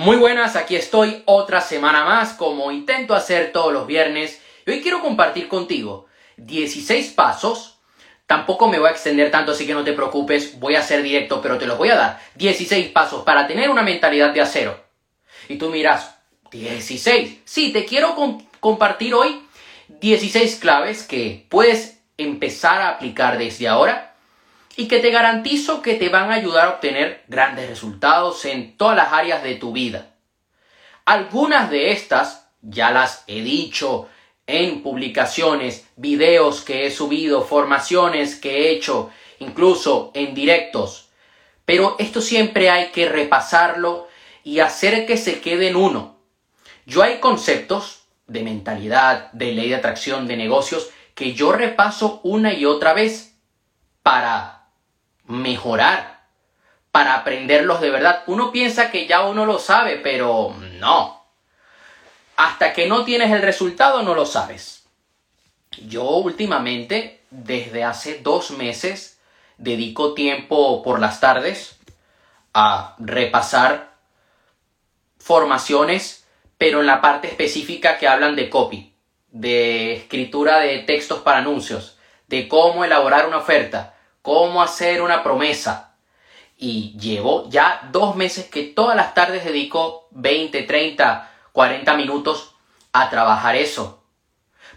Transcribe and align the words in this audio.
Muy 0.00 0.16
buenas, 0.16 0.56
aquí 0.56 0.76
estoy 0.76 1.22
otra 1.26 1.60
semana 1.60 2.06
más 2.06 2.32
como 2.32 2.72
intento 2.72 3.14
hacer 3.14 3.52
todos 3.52 3.70
los 3.70 3.86
viernes. 3.86 4.40
Y 4.64 4.70
hoy 4.70 4.80
quiero 4.80 5.02
compartir 5.02 5.46
contigo 5.46 6.06
16 6.38 7.10
pasos. 7.10 7.80
Tampoco 8.24 8.66
me 8.66 8.78
voy 8.78 8.88
a 8.88 8.92
extender 8.92 9.30
tanto, 9.30 9.52
así 9.52 9.66
que 9.66 9.74
no 9.74 9.84
te 9.84 9.92
preocupes, 9.92 10.58
voy 10.58 10.74
a 10.74 10.82
ser 10.82 11.02
directo, 11.02 11.42
pero 11.42 11.58
te 11.58 11.66
los 11.66 11.76
voy 11.76 11.90
a 11.90 11.96
dar. 11.96 12.20
16 12.36 12.88
pasos 12.92 13.24
para 13.24 13.46
tener 13.46 13.68
una 13.68 13.82
mentalidad 13.82 14.32
de 14.32 14.40
acero. 14.40 14.82
Y 15.50 15.58
tú 15.58 15.68
miras, 15.68 16.16
16. 16.50 17.40
Sí, 17.44 17.70
te 17.70 17.84
quiero 17.84 18.16
compartir 18.58 19.12
hoy 19.12 19.42
16 19.88 20.56
claves 20.56 21.02
que 21.02 21.46
puedes 21.50 22.00
empezar 22.16 22.80
a 22.80 22.88
aplicar 22.88 23.36
desde 23.36 23.68
ahora 23.68 24.09
y 24.80 24.88
que 24.88 25.00
te 25.00 25.10
garantizo 25.10 25.82
que 25.82 25.96
te 25.96 26.08
van 26.08 26.30
a 26.30 26.36
ayudar 26.36 26.66
a 26.66 26.70
obtener 26.70 27.22
grandes 27.28 27.68
resultados 27.68 28.46
en 28.46 28.78
todas 28.78 28.96
las 28.96 29.12
áreas 29.12 29.42
de 29.42 29.56
tu 29.56 29.72
vida. 29.72 30.14
Algunas 31.04 31.68
de 31.68 31.92
estas 31.92 32.48
ya 32.62 32.90
las 32.90 33.22
he 33.26 33.42
dicho 33.42 34.08
en 34.46 34.82
publicaciones, 34.82 35.86
videos 35.96 36.62
que 36.62 36.86
he 36.86 36.90
subido, 36.90 37.42
formaciones 37.42 38.36
que 38.36 38.56
he 38.56 38.70
hecho, 38.70 39.10
incluso 39.38 40.12
en 40.14 40.34
directos. 40.34 41.10
Pero 41.66 41.96
esto 41.98 42.22
siempre 42.22 42.70
hay 42.70 42.86
que 42.86 43.06
repasarlo 43.06 44.08
y 44.44 44.60
hacer 44.60 45.04
que 45.04 45.18
se 45.18 45.42
quede 45.42 45.68
en 45.68 45.76
uno. 45.76 46.16
Yo 46.86 47.02
hay 47.02 47.18
conceptos 47.18 48.04
de 48.28 48.42
mentalidad, 48.42 49.30
de 49.32 49.52
ley 49.52 49.68
de 49.68 49.74
atracción, 49.76 50.26
de 50.26 50.38
negocios, 50.38 50.88
que 51.14 51.34
yo 51.34 51.52
repaso 51.52 52.22
una 52.22 52.54
y 52.54 52.64
otra 52.64 52.94
vez 52.94 53.36
para 54.02 54.59
mejorar, 55.30 56.20
para 56.90 57.14
aprenderlos 57.14 57.80
de 57.80 57.90
verdad. 57.90 58.24
Uno 58.26 58.50
piensa 58.50 58.90
que 58.90 59.06
ya 59.06 59.22
uno 59.22 59.46
lo 59.46 59.58
sabe, 59.58 59.96
pero 59.96 60.54
no. 60.78 61.24
Hasta 62.36 62.72
que 62.72 62.86
no 62.86 63.04
tienes 63.04 63.30
el 63.30 63.42
resultado 63.42 64.02
no 64.02 64.14
lo 64.14 64.26
sabes. 64.26 64.84
Yo 65.86 66.04
últimamente, 66.04 67.22
desde 67.30 67.84
hace 67.84 68.18
dos 68.18 68.50
meses, 68.50 69.20
dedico 69.56 70.14
tiempo 70.14 70.82
por 70.82 71.00
las 71.00 71.20
tardes 71.20 71.78
a 72.52 72.96
repasar 72.98 73.92
formaciones, 75.18 76.26
pero 76.58 76.80
en 76.80 76.86
la 76.86 77.00
parte 77.00 77.28
específica 77.28 77.98
que 77.98 78.08
hablan 78.08 78.34
de 78.34 78.50
copy, 78.50 78.92
de 79.30 79.94
escritura 79.94 80.58
de 80.58 80.78
textos 80.80 81.20
para 81.20 81.38
anuncios, 81.38 81.98
de 82.26 82.48
cómo 82.48 82.84
elaborar 82.84 83.28
una 83.28 83.38
oferta, 83.38 83.94
cómo 84.22 84.62
hacer 84.62 85.02
una 85.02 85.22
promesa. 85.22 85.94
Y 86.56 86.96
llevo 86.98 87.48
ya 87.48 87.88
dos 87.90 88.16
meses 88.16 88.46
que 88.46 88.64
todas 88.64 88.96
las 88.96 89.14
tardes 89.14 89.44
dedico 89.44 90.08
20, 90.10 90.62
30, 90.62 91.30
40 91.52 91.96
minutos 91.96 92.54
a 92.92 93.08
trabajar 93.08 93.56
eso. 93.56 94.02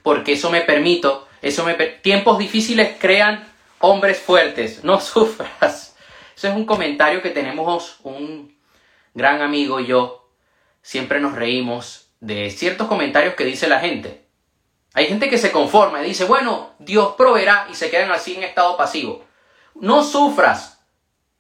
Porque 0.01 0.33
eso 0.33 0.49
me 0.49 0.61
permito, 0.61 1.27
eso 1.41 1.65
me 1.65 1.73
tiempos 1.73 2.37
difíciles 2.37 2.97
crean 2.99 3.47
hombres 3.79 4.19
fuertes, 4.19 4.83
no 4.83 4.99
sufras. 4.99 5.95
Ese 6.35 6.47
es 6.47 6.55
un 6.55 6.65
comentario 6.65 7.21
que 7.21 7.29
tenemos 7.29 7.97
un 8.03 8.57
gran 9.13 9.41
amigo 9.41 9.79
y 9.79 9.87
yo. 9.87 10.29
Siempre 10.81 11.19
nos 11.19 11.33
reímos 11.33 12.09
de 12.19 12.49
ciertos 12.49 12.87
comentarios 12.87 13.35
que 13.35 13.45
dice 13.45 13.67
la 13.67 13.79
gente. 13.79 14.25
Hay 14.93 15.07
gente 15.07 15.29
que 15.29 15.37
se 15.37 15.51
conforma 15.51 16.01
y 16.01 16.05
dice, 16.05 16.25
bueno, 16.25 16.71
Dios 16.79 17.15
proveerá 17.17 17.67
y 17.69 17.75
se 17.75 17.89
quedan 17.89 18.11
así 18.11 18.35
en 18.35 18.43
estado 18.43 18.77
pasivo. 18.77 19.25
No 19.75 20.03
sufras. 20.03 20.79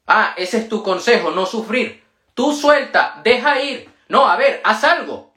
Ah, 0.07 0.33
ese 0.37 0.57
es 0.57 0.69
tu 0.69 0.83
consejo, 0.83 1.31
no 1.31 1.45
sufrir. 1.45 2.03
Tú 2.33 2.53
suelta, 2.53 3.21
deja 3.23 3.61
ir. 3.61 3.89
No, 4.09 4.27
a 4.27 4.35
ver, 4.35 4.61
haz 4.63 4.83
algo. 4.83 5.33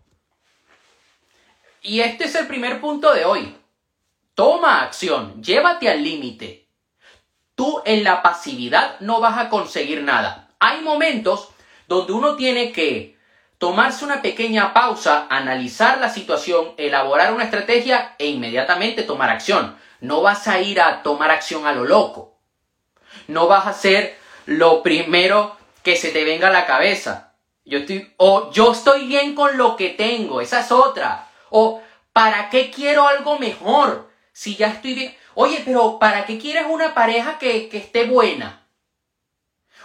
Y 1.83 2.01
este 2.01 2.25
es 2.25 2.35
el 2.35 2.47
primer 2.47 2.81
punto 2.81 3.13
de 3.13 3.25
hoy. 3.25 3.57
Toma 4.35 4.83
acción, 4.83 5.43
llévate 5.43 5.89
al 5.89 6.03
límite. 6.03 6.69
Tú 7.55 7.81
en 7.85 8.05
la 8.05 8.23
pasividad 8.23 9.01
no 9.01 9.21
vas 9.21 9.39
a 9.39 9.49
conseguir 9.49 10.03
nada. 10.03 10.51
Hay 10.59 10.83
momentos 10.83 11.49
donde 11.89 12.13
uno 12.13 12.37
tiene 12.37 12.73
que 12.73 13.17
tomarse 13.59 14.05
una 14.05 14.21
pequeña 14.21 14.75
pausa, 14.75 15.27
analizar 15.31 15.99
la 15.99 16.11
situación, 16.11 16.75
elaborar 16.77 17.33
una 17.33 17.45
estrategia 17.45 18.15
e 18.19 18.27
inmediatamente 18.27 19.03
tomar 19.03 19.31
acción. 19.31 19.77
No 20.01 20.21
vas 20.21 20.49
a 20.49 20.61
ir 20.61 20.81
a 20.81 21.03
tomar 21.03 21.31
acción 21.31 21.67
a 21.67 21.73
lo 21.73 21.85
loco. 21.85 22.36
No 23.29 23.47
vas 23.47 23.67
a 23.67 23.71
hacer 23.71 24.17
lo 24.47 24.83
primero 24.83 25.57
que 25.83 25.97
se 25.97 26.11
te 26.11 26.25
venga 26.25 26.49
a 26.49 26.53
la 26.53 26.67
cabeza. 26.67 27.35
Yo 27.65 27.79
estoy, 27.79 28.13
o 28.17 28.51
yo 28.53 28.73
estoy 28.73 29.07
bien 29.07 29.35
con 29.35 29.57
lo 29.57 29.77
que 29.77 29.91
tengo, 29.91 30.41
esa 30.41 30.61
es 30.61 30.71
otra. 30.71 31.29
O, 31.51 31.83
¿para 32.13 32.49
qué 32.51 32.71
quiero 32.71 33.09
algo 33.09 33.39
mejor? 33.39 34.11
Si 34.33 34.57
ya 34.57 34.69
estoy 34.69 34.95
bien. 34.95 35.17
Oye, 35.35 35.63
pero 35.65 35.99
¿para 35.99 36.27
qué 36.27 36.39
quieres 36.39 36.67
una 36.69 36.95
pareja 36.95 37.39
que, 37.39 37.69
que 37.69 37.79
esté 37.79 38.05
buena? 38.05 38.67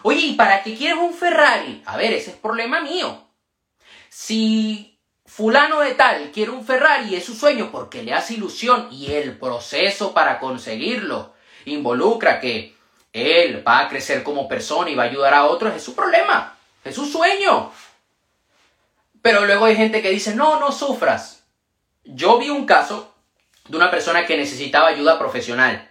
Oye, 0.04 0.20
¿y 0.20 0.34
para 0.34 0.64
qué 0.64 0.76
quieres 0.76 0.98
un 0.98 1.14
Ferrari? 1.14 1.82
A 1.86 1.98
ver, 1.98 2.14
ese 2.14 2.32
es 2.32 2.38
problema 2.38 2.82
mío. 2.82 3.28
Si 4.10 5.00
fulano 5.26 5.80
de 5.80 5.94
tal 5.94 6.32
quiere 6.32 6.52
un 6.52 6.66
Ferrari, 6.66 7.16
es 7.16 7.26
su 7.26 7.36
sueño 7.36 7.70
porque 7.72 8.04
le 8.04 8.14
hace 8.14 8.34
ilusión 8.34 8.90
y 8.92 9.14
el 9.14 9.38
proceso 9.38 10.14
para 10.14 10.40
conseguirlo 10.40 11.34
involucra 11.66 12.40
que 12.40 12.76
él 13.14 13.66
va 13.68 13.80
a 13.80 13.90
crecer 13.90 14.24
como 14.24 14.48
persona 14.48 14.90
y 14.90 14.96
va 14.96 15.04
a 15.04 15.08
ayudar 15.08 15.34
a 15.34 15.46
otros, 15.46 15.76
es 15.76 15.84
su 15.84 15.96
problema, 15.96 16.58
es 16.84 16.96
su 16.96 17.06
sueño. 17.06 17.72
Pero 19.22 19.46
luego 19.46 19.66
hay 19.66 19.76
gente 19.76 20.02
que 20.02 20.10
dice, 20.10 20.36
no, 20.36 20.60
no 20.60 20.72
sufras. 20.72 21.44
Yo 22.04 22.40
vi 22.40 22.50
un 22.50 22.66
caso 22.66 23.14
de 23.68 23.78
una 23.78 23.92
persona 23.92 24.26
que 24.26 24.38
necesitaba 24.38 24.88
ayuda 24.88 25.20
profesional. 25.20 25.90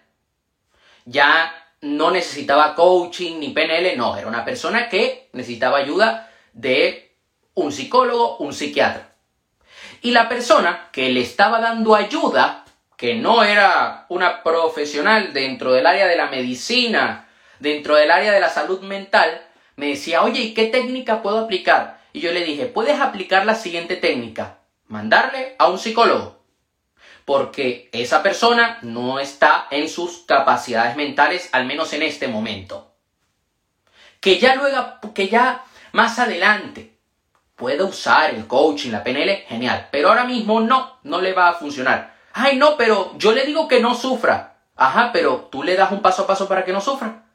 Ya 1.05 1.55
no 1.81 2.11
necesitaba 2.11 2.75
coaching 2.75 3.39
ni 3.39 3.51
PNL, 3.51 3.97
no, 3.97 4.17
era 4.17 4.27
una 4.27 4.45
persona 4.45 4.89
que 4.89 5.29
necesitaba 5.33 5.79
ayuda 5.79 6.31
de 6.53 7.15
un 7.55 7.73
psicólogo, 7.73 8.39
un 8.39 8.53
psiquiatra. 8.53 9.13
Y 10.03 10.11
la 10.13 10.29
persona 10.29 10.89
que 10.93 11.11
le 11.11 11.21
estaba 11.21 11.61
dando 11.61 11.95
ayuda 11.95 12.65
que 13.01 13.15
no 13.15 13.43
era 13.43 14.05
una 14.11 14.43
profesional 14.43 15.33
dentro 15.33 15.73
del 15.73 15.87
área 15.87 16.07
de 16.07 16.17
la 16.17 16.27
medicina, 16.27 17.31
dentro 17.59 17.97
del 17.97 18.11
área 18.11 18.31
de 18.31 18.41
la 18.41 18.51
salud 18.51 18.83
mental, 18.83 19.41
me 19.77 19.87
decía, 19.87 20.23
oye, 20.23 20.41
¿y 20.41 20.53
qué 20.53 20.67
técnica 20.67 21.23
puedo 21.23 21.39
aplicar? 21.39 22.03
Y 22.13 22.21
yo 22.21 22.31
le 22.31 22.45
dije, 22.45 22.67
puedes 22.67 23.01
aplicar 23.01 23.47
la 23.47 23.55
siguiente 23.55 23.97
técnica, 23.97 24.59
mandarle 24.87 25.57
a 25.59 25.69
un 25.69 25.79
psicólogo, 25.79 26.45
porque 27.25 27.89
esa 27.95 28.23
persona 28.23 28.79
no 28.83 29.19
está 29.19 29.67
en 29.71 29.89
sus 29.89 30.27
capacidades 30.27 30.95
mentales, 30.95 31.49
al 31.53 31.65
menos 31.65 31.95
en 31.95 32.03
este 32.03 32.29
momento. 32.29 32.93
Que 34.21 34.39
ya 34.39 34.57
luego, 34.57 34.99
que 35.15 35.29
ya 35.29 35.65
más 35.93 36.19
adelante 36.19 36.99
pueda 37.57 37.83
usar 37.87 38.35
el 38.35 38.47
coaching, 38.47 38.91
la 38.91 39.03
PNL, 39.03 39.47
genial, 39.49 39.89
pero 39.91 40.11
ahora 40.11 40.25
mismo 40.25 40.61
no, 40.61 40.99
no 41.05 41.23
le 41.23 41.33
va 41.33 41.49
a 41.49 41.55
funcionar. 41.55 42.20
Ay, 42.43 42.57
no, 42.57 42.79
pero 42.79 43.13
yo 43.19 43.33
le 43.33 43.45
digo 43.45 43.69
que 43.69 43.81
no 43.81 43.95
sufra. 43.95 44.57
Ajá, 44.75 45.11
pero 45.13 45.49
tú 45.53 45.63
le 45.63 45.77
das 45.77 45.93
un 45.93 46.01
paso 46.01 46.23
a 46.23 46.27
paso 46.27 46.49
para 46.49 46.65
que 46.65 46.73
no 46.73 46.81
sufra. 46.81 47.27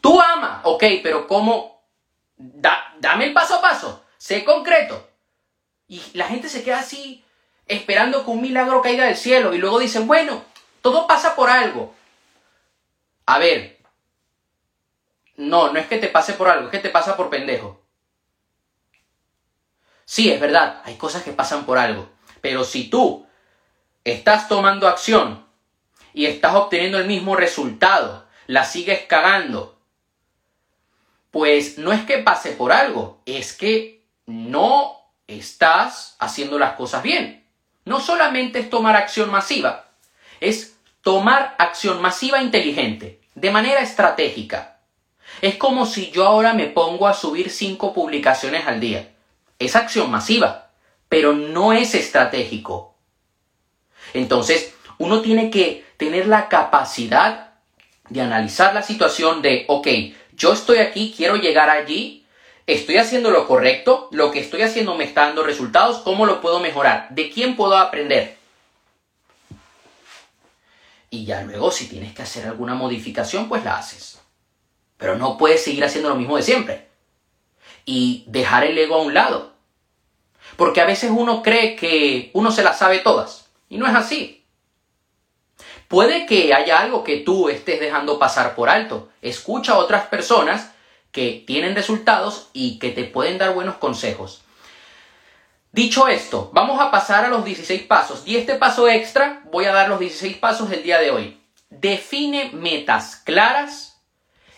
Tú 0.00 0.20
ama, 0.20 0.60
ok, 0.62 0.84
pero 1.02 1.26
¿cómo? 1.26 1.82
dame 2.36 3.26
el 3.26 3.32
paso 3.32 3.56
a 3.56 3.60
paso, 3.60 4.04
sé 4.16 4.44
concreto. 4.44 5.08
Y 5.88 6.00
la 6.14 6.26
gente 6.26 6.48
se 6.48 6.62
queda 6.62 6.80
así 6.80 7.24
esperando 7.66 8.24
que 8.24 8.30
un 8.30 8.42
milagro 8.42 8.80
caiga 8.80 9.06
del 9.06 9.16
cielo 9.16 9.54
y 9.54 9.58
luego 9.58 9.80
dicen, 9.80 10.06
bueno, 10.06 10.44
todo 10.80 11.08
pasa 11.08 11.34
por 11.34 11.50
algo. 11.50 11.94
A 13.26 13.38
ver, 13.38 13.80
no, 15.36 15.72
no 15.72 15.78
es 15.80 15.86
que 15.86 15.98
te 15.98 16.08
pase 16.08 16.34
por 16.34 16.48
algo, 16.48 16.66
es 16.66 16.70
que 16.70 16.78
te 16.78 16.90
pasa 16.90 17.16
por 17.16 17.28
pendejo. 17.28 17.82
Sí, 20.04 20.30
es 20.30 20.40
verdad, 20.40 20.80
hay 20.84 20.96
cosas 20.96 21.24
que 21.24 21.32
pasan 21.32 21.66
por 21.66 21.78
algo. 21.78 22.08
Pero 22.40 22.62
si 22.62 22.88
tú 22.88 23.26
estás 24.04 24.48
tomando 24.48 24.86
acción 24.86 25.44
y 26.12 26.26
estás 26.26 26.54
obteniendo 26.54 26.98
el 26.98 27.06
mismo 27.06 27.36
resultado, 27.36 28.26
la 28.46 28.64
sigues 28.64 29.02
cagando, 29.06 29.78
pues 31.30 31.78
no 31.78 31.92
es 31.92 32.04
que 32.04 32.18
pase 32.18 32.52
por 32.52 32.72
algo, 32.72 33.20
es 33.26 33.52
que 33.54 34.04
no 34.26 34.92
estás 35.26 36.16
haciendo 36.18 36.58
las 36.58 36.74
cosas 36.74 37.02
bien. 37.02 37.44
No 37.84 38.00
solamente 38.00 38.60
es 38.60 38.70
tomar 38.70 38.94
acción 38.96 39.30
masiva, 39.30 39.86
es 40.40 40.76
tomar 41.02 41.54
acción 41.58 42.00
masiva 42.00 42.40
inteligente, 42.40 43.20
de 43.34 43.50
manera 43.50 43.80
estratégica. 43.80 44.78
Es 45.42 45.56
como 45.56 45.86
si 45.86 46.10
yo 46.10 46.26
ahora 46.26 46.54
me 46.54 46.66
pongo 46.66 47.08
a 47.08 47.14
subir 47.14 47.50
cinco 47.50 47.92
publicaciones 47.92 48.66
al 48.66 48.80
día. 48.80 49.14
Es 49.58 49.76
acción 49.76 50.10
masiva, 50.10 50.70
pero 51.08 51.32
no 51.32 51.72
es 51.72 51.94
estratégico. 51.94 52.93
Entonces, 54.14 54.74
uno 54.98 55.20
tiene 55.20 55.50
que 55.50 55.84
tener 55.98 56.26
la 56.26 56.48
capacidad 56.48 57.52
de 58.08 58.20
analizar 58.22 58.74
la 58.74 58.82
situación 58.82 59.42
de, 59.42 59.64
ok, 59.68 59.88
yo 60.32 60.52
estoy 60.52 60.78
aquí, 60.78 61.12
quiero 61.14 61.36
llegar 61.36 61.68
allí, 61.68 62.24
¿Estoy 62.66 62.96
haciendo 62.96 63.30
lo 63.30 63.46
correcto? 63.46 64.08
¿Lo 64.10 64.30
que 64.30 64.40
estoy 64.40 64.62
haciendo 64.62 64.94
me 64.94 65.04
está 65.04 65.26
dando 65.26 65.42
resultados? 65.42 65.98
¿Cómo 65.98 66.24
lo 66.24 66.40
puedo 66.40 66.60
mejorar? 66.60 67.08
¿De 67.10 67.30
quién 67.30 67.56
puedo 67.56 67.76
aprender? 67.76 68.38
Y 71.10 71.26
ya 71.26 71.42
luego, 71.42 71.70
si 71.70 71.88
tienes 71.88 72.14
que 72.14 72.22
hacer 72.22 72.46
alguna 72.46 72.74
modificación, 72.74 73.50
pues 73.50 73.64
la 73.64 73.76
haces. 73.76 74.18
Pero 74.96 75.18
no 75.18 75.36
puedes 75.36 75.62
seguir 75.62 75.84
haciendo 75.84 76.08
lo 76.08 76.14
mismo 76.14 76.38
de 76.38 76.42
siempre. 76.42 76.88
Y 77.84 78.24
dejar 78.28 78.64
el 78.64 78.78
ego 78.78 78.94
a 78.94 79.02
un 79.02 79.12
lado. 79.12 79.52
Porque 80.56 80.80
a 80.80 80.86
veces 80.86 81.10
uno 81.14 81.42
cree 81.42 81.76
que 81.76 82.30
uno 82.32 82.50
se 82.50 82.62
las 82.62 82.78
sabe 82.78 83.00
todas. 83.00 83.43
Y 83.68 83.78
no 83.78 83.86
es 83.86 83.94
así. 83.94 84.44
Puede 85.88 86.26
que 86.26 86.54
haya 86.54 86.80
algo 86.80 87.04
que 87.04 87.18
tú 87.18 87.48
estés 87.48 87.80
dejando 87.80 88.18
pasar 88.18 88.54
por 88.54 88.68
alto. 88.68 89.10
Escucha 89.22 89.72
a 89.72 89.78
otras 89.78 90.06
personas 90.06 90.72
que 91.12 91.44
tienen 91.46 91.74
resultados 91.74 92.50
y 92.52 92.78
que 92.78 92.90
te 92.90 93.04
pueden 93.04 93.38
dar 93.38 93.54
buenos 93.54 93.76
consejos. 93.76 94.42
Dicho 95.70 96.08
esto, 96.08 96.50
vamos 96.52 96.80
a 96.80 96.90
pasar 96.90 97.24
a 97.24 97.28
los 97.28 97.44
16 97.44 97.82
pasos. 97.82 98.22
Y 98.26 98.36
este 98.36 98.54
paso 98.54 98.88
extra, 98.88 99.42
voy 99.50 99.64
a 99.64 99.72
dar 99.72 99.88
los 99.88 100.00
16 100.00 100.36
pasos 100.38 100.70
del 100.70 100.82
día 100.82 100.98
de 100.98 101.10
hoy. 101.10 101.40
Define 101.68 102.50
metas 102.52 103.16
claras 103.16 104.00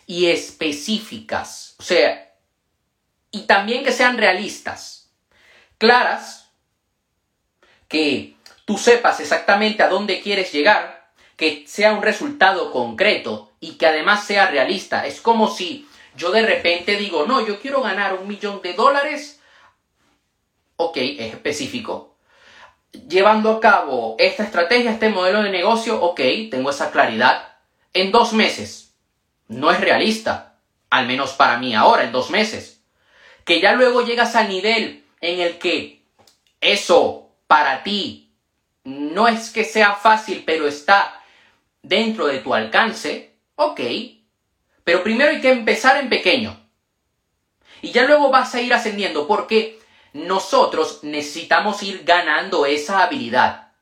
y 0.06 0.26
específicas. 0.26 1.74
O 1.78 1.82
sea, 1.82 2.34
y 3.30 3.42
también 3.42 3.84
que 3.84 3.92
sean 3.92 4.18
realistas. 4.18 5.10
Claras, 5.78 6.50
que 7.88 8.35
tú 8.66 8.76
sepas 8.76 9.20
exactamente 9.20 9.82
a 9.82 9.88
dónde 9.88 10.20
quieres 10.20 10.52
llegar, 10.52 11.08
que 11.36 11.64
sea 11.66 11.94
un 11.94 12.02
resultado 12.02 12.72
concreto 12.72 13.52
y 13.60 13.72
que 13.72 13.86
además 13.86 14.24
sea 14.26 14.48
realista. 14.48 15.06
Es 15.06 15.22
como 15.22 15.48
si 15.48 15.88
yo 16.16 16.30
de 16.32 16.42
repente 16.42 16.96
digo, 16.96 17.24
no, 17.26 17.46
yo 17.46 17.60
quiero 17.60 17.80
ganar 17.80 18.14
un 18.14 18.28
millón 18.28 18.60
de 18.62 18.74
dólares. 18.74 19.40
Ok, 20.76 20.96
es 20.96 21.32
específico. 21.32 22.16
Llevando 23.08 23.52
a 23.52 23.60
cabo 23.60 24.16
esta 24.18 24.42
estrategia, 24.42 24.90
este 24.90 25.10
modelo 25.10 25.42
de 25.42 25.50
negocio, 25.50 26.02
ok, 26.02 26.20
tengo 26.50 26.70
esa 26.70 26.90
claridad. 26.90 27.56
En 27.92 28.10
dos 28.10 28.32
meses. 28.32 28.94
No 29.48 29.70
es 29.70 29.80
realista. 29.80 30.56
Al 30.90 31.06
menos 31.06 31.32
para 31.34 31.58
mí 31.58 31.74
ahora, 31.74 32.04
en 32.04 32.12
dos 32.12 32.30
meses. 32.30 32.80
Que 33.44 33.60
ya 33.60 33.74
luego 33.74 34.02
llegas 34.02 34.34
al 34.34 34.48
nivel 34.48 35.04
en 35.20 35.40
el 35.40 35.58
que 35.58 36.02
eso 36.60 37.30
para 37.46 37.82
ti 37.82 38.25
no 38.86 39.26
es 39.26 39.50
que 39.50 39.64
sea 39.64 39.94
fácil, 39.94 40.44
pero 40.46 40.68
está 40.68 41.20
dentro 41.82 42.28
de 42.28 42.38
tu 42.38 42.54
alcance, 42.54 43.34
ok, 43.56 43.80
pero 44.84 45.02
primero 45.02 45.30
hay 45.30 45.40
que 45.40 45.50
empezar 45.50 45.96
en 45.96 46.08
pequeño. 46.08 46.56
Y 47.82 47.90
ya 47.90 48.04
luego 48.04 48.30
vas 48.30 48.54
a 48.54 48.60
ir 48.60 48.72
ascendiendo 48.72 49.26
porque 49.26 49.80
nosotros 50.12 51.00
necesitamos 51.02 51.82
ir 51.82 52.04
ganando 52.04 52.64
esa 52.64 53.02
habilidad. 53.02 53.72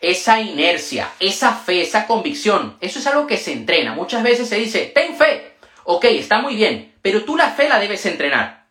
Esa 0.00 0.40
inercia, 0.40 1.10
esa 1.18 1.54
fe, 1.54 1.80
esa 1.80 2.06
convicción. 2.06 2.76
Eso 2.82 2.98
es 2.98 3.06
algo 3.06 3.26
que 3.26 3.38
se 3.38 3.52
entrena. 3.52 3.94
Muchas 3.94 4.22
veces 4.22 4.46
se 4.46 4.56
dice, 4.56 4.92
ten 4.94 5.16
fe. 5.16 5.56
Ok, 5.84 6.04
está 6.04 6.42
muy 6.42 6.54
bien, 6.54 6.94
pero 7.00 7.24
tú 7.24 7.34
la 7.34 7.50
fe 7.50 7.70
la 7.70 7.78
debes 7.78 8.04
entrenar. 8.04 8.66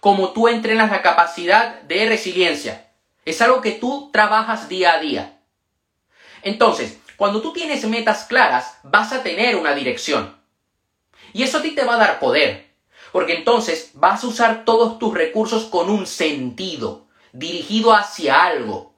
Como 0.00 0.32
tú 0.32 0.48
entrenas 0.48 0.90
la 0.90 1.02
capacidad 1.02 1.82
de 1.82 2.08
resiliencia. 2.08 2.85
Es 3.26 3.42
algo 3.42 3.60
que 3.60 3.72
tú 3.72 4.08
trabajas 4.12 4.68
día 4.70 4.94
a 4.94 5.00
día. 5.00 5.38
Entonces, 6.42 6.98
cuando 7.16 7.42
tú 7.42 7.52
tienes 7.52 7.84
metas 7.86 8.24
claras, 8.24 8.78
vas 8.84 9.12
a 9.12 9.22
tener 9.22 9.56
una 9.56 9.74
dirección. 9.74 10.36
Y 11.32 11.42
eso 11.42 11.58
a 11.58 11.62
ti 11.62 11.72
te 11.72 11.84
va 11.84 11.96
a 11.96 11.98
dar 11.98 12.18
poder. 12.20 12.70
Porque 13.12 13.34
entonces 13.34 13.90
vas 13.94 14.22
a 14.22 14.26
usar 14.28 14.64
todos 14.64 14.98
tus 14.98 15.12
recursos 15.12 15.64
con 15.64 15.90
un 15.90 16.06
sentido, 16.06 17.06
dirigido 17.32 17.94
hacia 17.94 18.44
algo. 18.44 18.94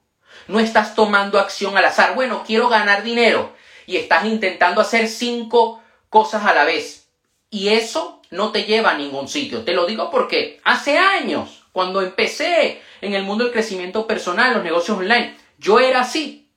No 0.47 0.59
estás 0.59 0.93
tomando 0.93 1.39
acción 1.39 1.75
al 1.75 1.85
azar. 1.85 2.15
Bueno, 2.15 2.43
quiero 2.45 2.69
ganar 2.69 3.03
dinero. 3.03 3.53
Y 3.87 3.97
estás 3.97 4.25
intentando 4.25 4.79
hacer 4.79 5.07
cinco 5.07 5.81
cosas 6.09 6.45
a 6.45 6.53
la 6.53 6.65
vez. 6.65 7.07
Y 7.49 7.69
eso 7.69 8.21
no 8.29 8.51
te 8.51 8.63
lleva 8.65 8.91
a 8.91 8.97
ningún 8.97 9.27
sitio. 9.27 9.63
Te 9.63 9.73
lo 9.73 9.87
digo 9.87 10.11
porque 10.11 10.61
hace 10.63 10.97
años, 10.99 11.58
cuando 11.71 12.01
empecé 12.01 12.81
en 13.01 13.13
el 13.13 13.23
mundo 13.23 13.43
del 13.43 13.53
crecimiento 13.53 14.07
personal, 14.07 14.53
los 14.53 14.63
negocios 14.63 14.97
online, 14.97 15.37
yo 15.57 15.79
era 15.79 16.01
así. 16.01 16.49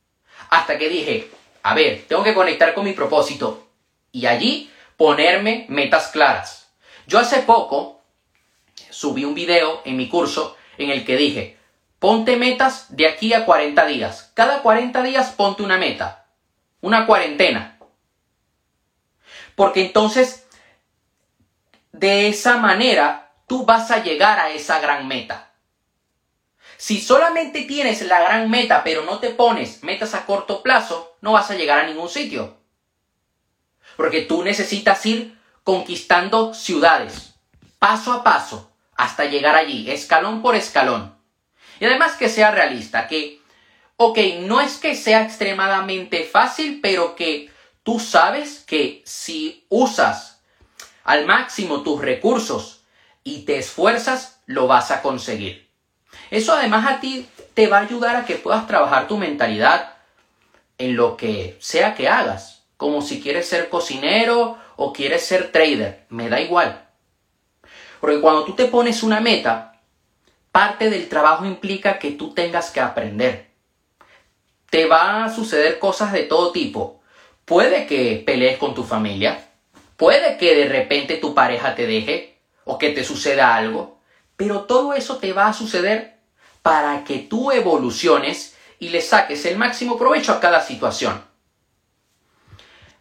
Hasta 0.51 0.79
que 0.79 0.89
dije, 0.89 1.31
a 1.63 1.75
ver, 1.75 2.05
tengo 2.09 2.25
que 2.25 2.35
conectar 2.35 2.75
con 2.75 2.85
mi 2.85 2.93
propósito 2.93 3.69
y 4.11 4.27
allí 4.27 4.71
ponerme 4.97 5.67
metas 5.69 6.09
claras. 6.09 6.71
Yo 7.07 7.19
hace 7.19 7.41
poco 7.41 8.01
subí 8.91 9.25
un 9.25 9.35
video 9.35 9.83
en 9.85 9.97
mi 9.97 10.09
curso 10.09 10.57
en 10.79 10.91
el 10.91 11.05
que 11.05 11.17
dije, 11.17 11.59
ponte 11.99 12.37
metas 12.37 12.87
de 12.97 13.07
aquí 13.07 13.33
a 13.33 13.45
40 13.45 13.87
días. 13.87 14.31
Cada 14.35 14.63
40 14.63 15.03
días 15.03 15.31
ponte 15.31 15.63
una 15.63 15.79
meta, 15.79 16.27
una 16.81 17.07
cuarentena. 17.07 17.79
Porque 19.55 19.83
entonces, 19.83 20.47
de 21.93 22.29
esa 22.29 22.57
manera, 22.57 23.22
tú 23.53 23.67
vas 23.67 23.91
a 23.91 24.03
llegar 24.03 24.41
a 24.41 24.49
esa 24.49 24.81
gran 24.81 25.07
meta. 25.07 25.53
Si 26.79 27.03
solamente 27.03 27.65
tienes 27.65 28.01
la 28.01 28.19
gran 28.19 28.49
meta 28.49 28.83
pero 28.83 29.05
no 29.05 29.19
te 29.19 29.29
pones 29.29 29.83
metas 29.83 30.15
a 30.15 30.25
corto 30.25 30.63
plazo, 30.63 31.19
no 31.21 31.33
vas 31.33 31.51
a 31.51 31.55
llegar 31.55 31.79
a 31.79 31.87
ningún 31.87 32.09
sitio. 32.09 32.57
Porque 33.99 34.23
tú 34.23 34.43
necesitas 34.43 35.05
ir 35.05 35.39
conquistando 35.65 36.55
ciudades, 36.55 37.35
paso 37.79 38.15
a 38.15 38.25
paso, 38.25 38.73
hasta 38.97 39.27
llegar 39.27 39.55
allí, 39.55 39.91
escalón 39.91 40.41
por 40.41 40.55
escalón. 40.55 41.15
Y 41.79 41.85
además 41.85 42.15
que 42.15 42.31
sea 42.31 42.53
realista, 42.53 43.07
que, 43.07 43.43
ok, 43.99 44.19
no 44.45 44.63
es 44.63 44.79
que 44.79 44.97
sea 44.97 45.25
extremadamente 45.25 46.25
fácil, 46.25 46.81
pero 46.81 47.17
que 47.17 47.51
tú 47.83 48.01
sabes 48.01 48.61
que 48.61 49.03
si 49.05 49.67
usas 49.69 50.41
al 51.05 51.27
máximo 51.27 51.83
tus 51.83 52.01
recursos 52.01 52.79
y 53.25 53.45
te 53.45 53.59
esfuerzas, 53.59 54.41
lo 54.47 54.67
vas 54.67 54.91
a 54.91 55.03
conseguir. 55.03 55.69
Eso 56.31 56.53
además 56.53 56.87
a 56.87 57.01
ti 57.01 57.27
te 57.55 57.67
va 57.67 57.79
a 57.79 57.83
ayudar 57.83 58.17
a 58.17 58.25
que 58.25 58.37
puedas 58.37 58.67
trabajar 58.67 59.09
tu 59.09 59.17
mentalidad 59.17 59.95
en 60.79 60.97
lo 60.97 61.17
que 61.17 61.57
sea 61.61 61.95
que 61.95 62.09
hagas. 62.09 62.65
Como 62.77 63.03
si 63.03 63.21
quieres 63.21 63.49
ser 63.49 63.69
cocinero 63.69 64.59
o 64.77 64.93
quieres 64.93 65.25
ser 65.25 65.53
trader, 65.53 66.07
me 66.09 66.29
da 66.29 66.41
igual. 66.41 66.89
Porque 68.01 68.21
cuando 68.21 68.45
tú 68.45 68.55
te 68.55 68.65
pones 68.67 69.03
una 69.03 69.21
meta, 69.21 69.81
parte 70.51 70.91
del 70.91 71.09
trabajo 71.09 71.45
implica 71.45 71.99
que 71.99 72.11
tú 72.11 72.35
tengas 72.35 72.71
que 72.71 72.81
aprender. 72.81 73.51
Te 74.71 74.87
van 74.87 75.23
a 75.23 75.35
suceder 75.35 75.79
cosas 75.79 76.13
de 76.13 76.25
todo 76.25 76.51
tipo. 76.51 77.01
Puede 77.45 77.87
que 77.87 78.23
pelees 78.25 78.59
con 78.59 78.75
tu 78.75 78.85
familia, 78.85 79.47
puede 79.97 80.37
que 80.39 80.55
de 80.55 80.69
repente 80.69 81.17
tu 81.17 81.35
pareja 81.35 81.75
te 81.75 81.87
deje 81.87 82.32
o 82.65 82.79
que 82.79 82.91
te 82.91 83.05
suceda 83.05 83.55
algo, 83.55 83.99
pero 84.37 84.63
todo 84.63 84.95
eso 84.95 85.19
te 85.19 85.33
va 85.33 85.49
a 85.49 85.53
suceder 85.53 86.19
para 86.63 87.05
que 87.05 87.19
tú 87.19 87.51
evoluciones 87.51 88.57
y 88.79 88.89
le 88.89 89.01
saques 89.01 89.45
el 89.47 89.57
máximo 89.57 89.99
provecho 89.99 90.33
a 90.33 90.41
cada 90.41 90.61
situación. 90.61 91.25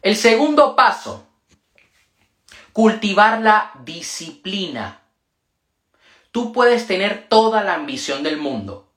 El 0.02 0.16
segundo 0.16 0.76
paso, 0.76 1.28
cultivar 2.74 3.42
la 3.42 3.72
disciplina. 3.84 5.02
Tú 6.32 6.52
puedes 6.52 6.88
tener 6.88 7.28
toda 7.28 7.64
la 7.64 7.76
ambición 7.76 8.24
del 8.24 8.38
mundo. 8.38 8.92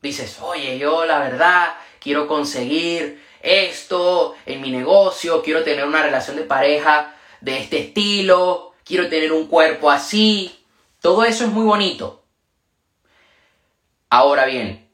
Dices, 0.00 0.38
oye, 0.40 0.78
yo 0.78 1.04
la 1.04 1.18
verdad 1.18 1.74
quiero 1.98 2.26
conseguir 2.28 3.22
esto 3.42 4.36
en 4.46 4.60
mi 4.60 4.70
negocio, 4.70 5.42
quiero 5.42 5.64
tener 5.64 5.86
una 5.86 6.02
relación 6.02 6.36
de 6.36 6.42
pareja 6.42 7.14
de 7.40 7.58
este 7.58 7.78
estilo, 7.78 8.67
quiero 8.88 9.08
tener 9.08 9.32
un 9.32 9.46
cuerpo 9.46 9.90
así. 9.90 10.64
Todo 11.00 11.24
eso 11.24 11.44
es 11.44 11.50
muy 11.50 11.64
bonito. 11.64 12.24
Ahora 14.08 14.46
bien, 14.46 14.88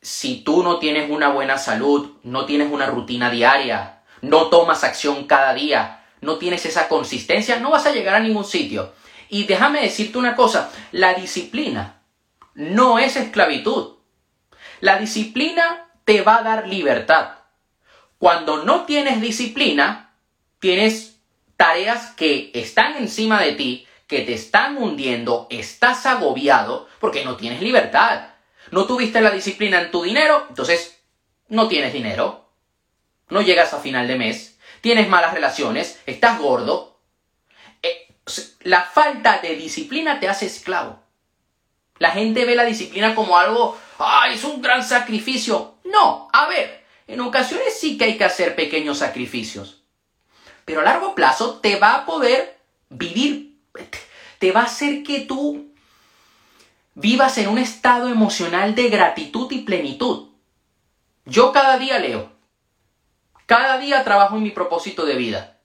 si 0.00 0.38
tú 0.42 0.62
no 0.62 0.78
tienes 0.78 1.10
una 1.10 1.28
buena 1.28 1.58
salud, 1.58 2.12
no 2.22 2.46
tienes 2.46 2.72
una 2.72 2.86
rutina 2.86 3.30
diaria, 3.30 4.02
no 4.22 4.48
tomas 4.48 4.82
acción 4.82 5.26
cada 5.26 5.52
día, 5.52 6.04
no 6.22 6.38
tienes 6.38 6.64
esa 6.64 6.88
consistencia, 6.88 7.60
no 7.60 7.70
vas 7.70 7.84
a 7.86 7.92
llegar 7.92 8.14
a 8.14 8.20
ningún 8.20 8.44
sitio. 8.44 8.94
Y 9.28 9.44
déjame 9.44 9.82
decirte 9.82 10.16
una 10.16 10.34
cosa, 10.34 10.72
la 10.92 11.12
disciplina 11.14 12.00
no 12.54 12.98
es 12.98 13.16
esclavitud. 13.16 13.96
La 14.80 14.98
disciplina 14.98 15.88
te 16.04 16.22
va 16.22 16.38
a 16.38 16.42
dar 16.42 16.68
libertad. 16.68 17.32
Cuando 18.18 18.64
no 18.64 18.84
tienes 18.84 19.20
disciplina, 19.20 20.14
tienes 20.60 21.13
tareas 21.56 22.10
que 22.12 22.50
están 22.54 22.96
encima 22.96 23.40
de 23.40 23.52
ti, 23.52 23.86
que 24.06 24.20
te 24.20 24.34
están 24.34 24.76
hundiendo, 24.76 25.46
estás 25.50 26.06
agobiado 26.06 26.88
porque 27.00 27.24
no 27.24 27.36
tienes 27.36 27.60
libertad 27.62 28.34
no 28.70 28.86
tuviste 28.86 29.20
la 29.20 29.30
disciplina 29.30 29.80
en 29.80 29.90
tu 29.90 30.02
dinero, 30.02 30.46
entonces 30.48 31.00
no 31.48 31.68
tienes 31.68 31.92
dinero. 31.92 32.48
No 33.28 33.40
llegas 33.40 33.72
a 33.72 33.80
final 33.80 34.06
de 34.08 34.16
mes, 34.16 34.58
tienes 34.80 35.08
malas 35.08 35.32
relaciones, 35.32 36.00
estás 36.06 36.38
gordo. 36.38 37.00
Eh, 37.82 38.08
la 38.62 38.82
falta 38.82 39.38
de 39.38 39.56
disciplina 39.56 40.20
te 40.20 40.28
hace 40.28 40.46
esclavo. 40.46 41.02
La 41.98 42.10
gente 42.10 42.44
ve 42.44 42.54
la 42.54 42.64
disciplina 42.64 43.14
como 43.14 43.38
algo, 43.38 43.78
¡ay, 43.98 44.34
es 44.34 44.44
un 44.44 44.60
gran 44.60 44.82
sacrificio! 44.82 45.76
No, 45.84 46.28
a 46.32 46.48
ver, 46.48 46.84
en 47.06 47.20
ocasiones 47.20 47.78
sí 47.78 47.96
que 47.96 48.04
hay 48.04 48.18
que 48.18 48.24
hacer 48.24 48.56
pequeños 48.56 48.98
sacrificios. 48.98 49.83
Pero 50.64 50.80
a 50.80 50.84
largo 50.84 51.14
plazo 51.14 51.60
te 51.60 51.76
va 51.76 51.94
a 51.94 52.06
poder 52.06 52.58
vivir, 52.88 53.58
te 54.38 54.52
va 54.52 54.62
a 54.62 54.64
hacer 54.64 55.02
que 55.02 55.20
tú 55.20 55.72
vivas 56.94 57.38
en 57.38 57.48
un 57.48 57.58
estado 57.58 58.08
emocional 58.08 58.74
de 58.74 58.88
gratitud 58.88 59.50
y 59.52 59.62
plenitud. 59.62 60.30
Yo 61.26 61.52
cada 61.52 61.78
día 61.78 61.98
leo, 61.98 62.30
cada 63.46 63.78
día 63.78 64.04
trabajo 64.04 64.36
en 64.36 64.42
mi 64.42 64.50
propósito 64.50 65.04
de 65.04 65.16
vida. 65.16 65.60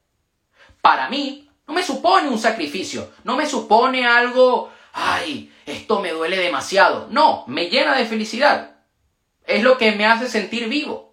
Para 0.81 1.09
mí, 1.09 1.49
no 1.67 1.73
me 1.73 1.83
supone 1.83 2.29
un 2.29 2.39
sacrificio, 2.39 3.11
no 3.23 3.35
me 3.35 3.45
supone 3.45 4.07
algo, 4.07 4.71
ay, 4.93 5.53
esto 5.65 5.99
me 5.99 6.11
duele 6.11 6.37
demasiado. 6.37 7.07
No, 7.11 7.43
me 7.47 7.69
llena 7.69 7.95
de 7.95 8.05
felicidad. 8.05 8.77
Es 9.45 9.63
lo 9.63 9.77
que 9.77 9.91
me 9.91 10.05
hace 10.05 10.29
sentir 10.29 10.67
vivo. 10.67 11.08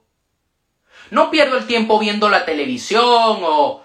No 1.10 1.30
pierdo 1.30 1.56
el 1.56 1.66
tiempo 1.66 1.98
viendo 1.98 2.28
la 2.28 2.44
televisión 2.44 3.04
o 3.42 3.82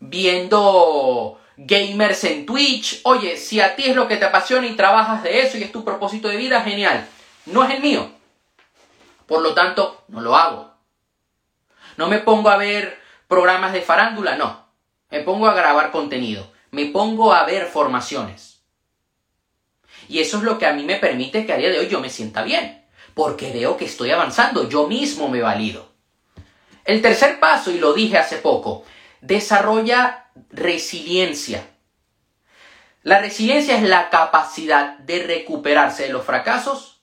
viendo 0.00 1.40
gamers 1.56 2.24
en 2.24 2.46
Twitch. 2.46 3.00
Oye, 3.04 3.36
si 3.36 3.60
a 3.60 3.76
ti 3.76 3.84
es 3.84 3.96
lo 3.96 4.08
que 4.08 4.16
te 4.16 4.24
apasiona 4.24 4.66
y 4.66 4.76
trabajas 4.76 5.22
de 5.22 5.42
eso 5.42 5.58
y 5.58 5.62
es 5.62 5.72
tu 5.72 5.84
propósito 5.84 6.28
de 6.28 6.36
vida, 6.36 6.62
genial. 6.62 7.06
No 7.46 7.64
es 7.64 7.70
el 7.70 7.80
mío. 7.80 8.10
Por 9.26 9.42
lo 9.42 9.54
tanto, 9.54 10.04
no 10.08 10.20
lo 10.20 10.36
hago. 10.36 10.74
No 11.96 12.08
me 12.08 12.18
pongo 12.18 12.48
a 12.48 12.56
ver 12.56 12.98
programas 13.28 13.72
de 13.72 13.82
farándula, 13.82 14.36
no. 14.36 14.64
Me 15.10 15.20
pongo 15.20 15.46
a 15.46 15.54
grabar 15.54 15.90
contenido. 15.90 16.52
Me 16.70 16.86
pongo 16.86 17.32
a 17.32 17.44
ver 17.44 17.66
formaciones. 17.66 18.62
Y 20.08 20.18
eso 20.18 20.38
es 20.38 20.42
lo 20.42 20.58
que 20.58 20.66
a 20.66 20.72
mí 20.72 20.82
me 20.84 20.96
permite 20.96 21.46
que 21.46 21.52
a 21.52 21.56
día 21.56 21.70
de 21.70 21.78
hoy 21.78 21.88
yo 21.88 22.00
me 22.00 22.10
sienta 22.10 22.42
bien. 22.42 22.84
Porque 23.14 23.52
veo 23.52 23.76
que 23.76 23.84
estoy 23.84 24.10
avanzando. 24.10 24.68
Yo 24.68 24.88
mismo 24.88 25.28
me 25.28 25.40
valido. 25.40 25.93
El 26.84 27.00
tercer 27.00 27.40
paso, 27.40 27.70
y 27.70 27.78
lo 27.78 27.92
dije 27.92 28.18
hace 28.18 28.36
poco, 28.36 28.84
desarrolla 29.20 30.26
resiliencia. 30.50 31.66
La 33.02 33.20
resiliencia 33.20 33.76
es 33.76 33.82
la 33.82 34.10
capacidad 34.10 34.98
de 34.98 35.22
recuperarse 35.22 36.04
de 36.04 36.12
los 36.12 36.24
fracasos 36.24 37.02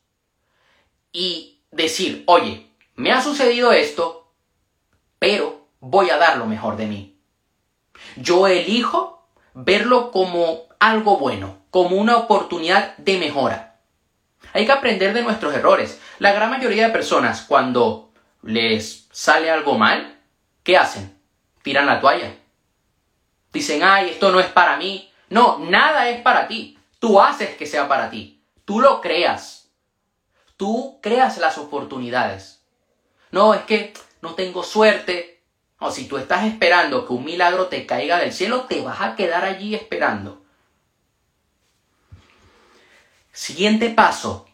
y 1.11 1.61
decir, 1.71 2.23
oye, 2.27 2.67
me 2.95 3.11
ha 3.11 3.21
sucedido 3.21 3.71
esto, 3.71 4.31
pero 5.19 5.67
voy 5.79 6.09
a 6.09 6.17
dar 6.17 6.37
lo 6.37 6.45
mejor 6.45 6.77
de 6.77 6.85
mí. 6.85 7.19
Yo 8.15 8.47
elijo 8.47 9.27
verlo 9.53 10.11
como 10.11 10.63
algo 10.79 11.17
bueno, 11.17 11.57
como 11.69 11.97
una 11.97 12.17
oportunidad 12.17 12.95
de 12.97 13.17
mejora. 13.17 13.79
Hay 14.53 14.65
que 14.65 14.71
aprender 14.71 15.13
de 15.13 15.21
nuestros 15.21 15.53
errores. 15.53 15.99
La 16.19 16.33
gran 16.33 16.49
mayoría 16.49 16.87
de 16.87 16.93
personas 16.93 17.43
cuando 17.47 18.11
les 18.43 19.00
sale 19.11 19.51
algo 19.51 19.77
mal, 19.77 20.19
¿qué 20.63 20.77
hacen? 20.77 21.17
Tiran 21.61 21.85
la 21.85 22.01
toalla. 22.01 22.35
Dicen, 23.51 23.83
ay, 23.83 24.09
esto 24.09 24.31
no 24.31 24.39
es 24.39 24.47
para 24.47 24.77
mí. 24.77 25.11
No, 25.29 25.59
nada 25.59 26.09
es 26.09 26.21
para 26.21 26.47
ti. 26.47 26.77
Tú 26.99 27.21
haces 27.21 27.55
que 27.55 27.65
sea 27.65 27.87
para 27.87 28.09
ti. 28.09 28.43
Tú 28.65 28.79
lo 28.79 29.01
creas. 29.01 29.69
Tú 30.57 30.99
creas 31.01 31.37
las 31.37 31.57
oportunidades. 31.57 32.63
No, 33.31 33.53
es 33.53 33.61
que 33.61 33.93
no 34.21 34.35
tengo 34.35 34.63
suerte. 34.63 35.43
O 35.79 35.91
si 35.91 36.07
tú 36.07 36.17
estás 36.17 36.45
esperando 36.45 37.07
que 37.07 37.13
un 37.13 37.25
milagro 37.25 37.67
te 37.67 37.85
caiga 37.85 38.19
del 38.19 38.33
cielo, 38.33 38.65
te 38.65 38.81
vas 38.81 39.01
a 39.01 39.15
quedar 39.15 39.43
allí 39.43 39.73
esperando. 39.73 40.43
Siguiente 43.31 43.89
paso. 43.89 44.47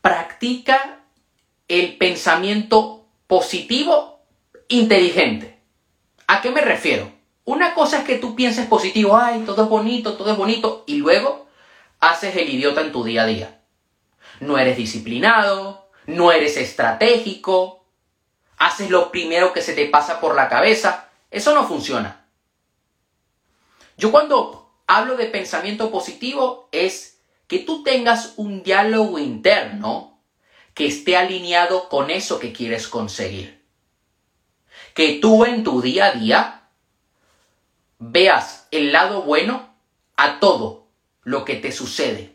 Practica 0.00 1.04
el 1.68 1.96
pensamiento 1.96 3.01
positivo 3.32 4.26
inteligente. 4.68 5.58
¿A 6.26 6.42
qué 6.42 6.50
me 6.50 6.60
refiero? 6.60 7.10
Una 7.46 7.72
cosa 7.72 8.00
es 8.00 8.04
que 8.04 8.18
tú 8.18 8.36
pienses 8.36 8.66
positivo, 8.66 9.16
ay, 9.16 9.44
todo 9.46 9.62
es 9.62 9.70
bonito, 9.70 10.18
todo 10.18 10.32
es 10.32 10.36
bonito, 10.36 10.84
y 10.86 10.96
luego 10.96 11.46
haces 11.98 12.36
el 12.36 12.50
idiota 12.50 12.82
en 12.82 12.92
tu 12.92 13.04
día 13.04 13.22
a 13.22 13.26
día. 13.26 13.62
No 14.40 14.58
eres 14.58 14.76
disciplinado, 14.76 15.88
no 16.04 16.30
eres 16.30 16.58
estratégico, 16.58 17.86
haces 18.58 18.90
lo 18.90 19.10
primero 19.10 19.54
que 19.54 19.62
se 19.62 19.72
te 19.72 19.86
pasa 19.86 20.20
por 20.20 20.34
la 20.34 20.50
cabeza. 20.50 21.08
Eso 21.30 21.54
no 21.54 21.66
funciona. 21.66 22.26
Yo 23.96 24.12
cuando 24.12 24.74
hablo 24.86 25.16
de 25.16 25.24
pensamiento 25.24 25.90
positivo 25.90 26.68
es 26.70 27.22
que 27.46 27.60
tú 27.60 27.82
tengas 27.82 28.34
un 28.36 28.62
diálogo 28.62 29.18
interno 29.18 30.11
que 30.74 30.86
esté 30.86 31.16
alineado 31.16 31.88
con 31.88 32.10
eso 32.10 32.38
que 32.38 32.52
quieres 32.52 32.88
conseguir. 32.88 33.62
Que 34.94 35.18
tú 35.20 35.44
en 35.44 35.64
tu 35.64 35.80
día 35.82 36.06
a 36.06 36.12
día 36.12 36.62
veas 37.98 38.66
el 38.70 38.92
lado 38.92 39.22
bueno 39.22 39.74
a 40.16 40.40
todo 40.40 40.86
lo 41.22 41.44
que 41.44 41.56
te 41.56 41.72
sucede. 41.72 42.34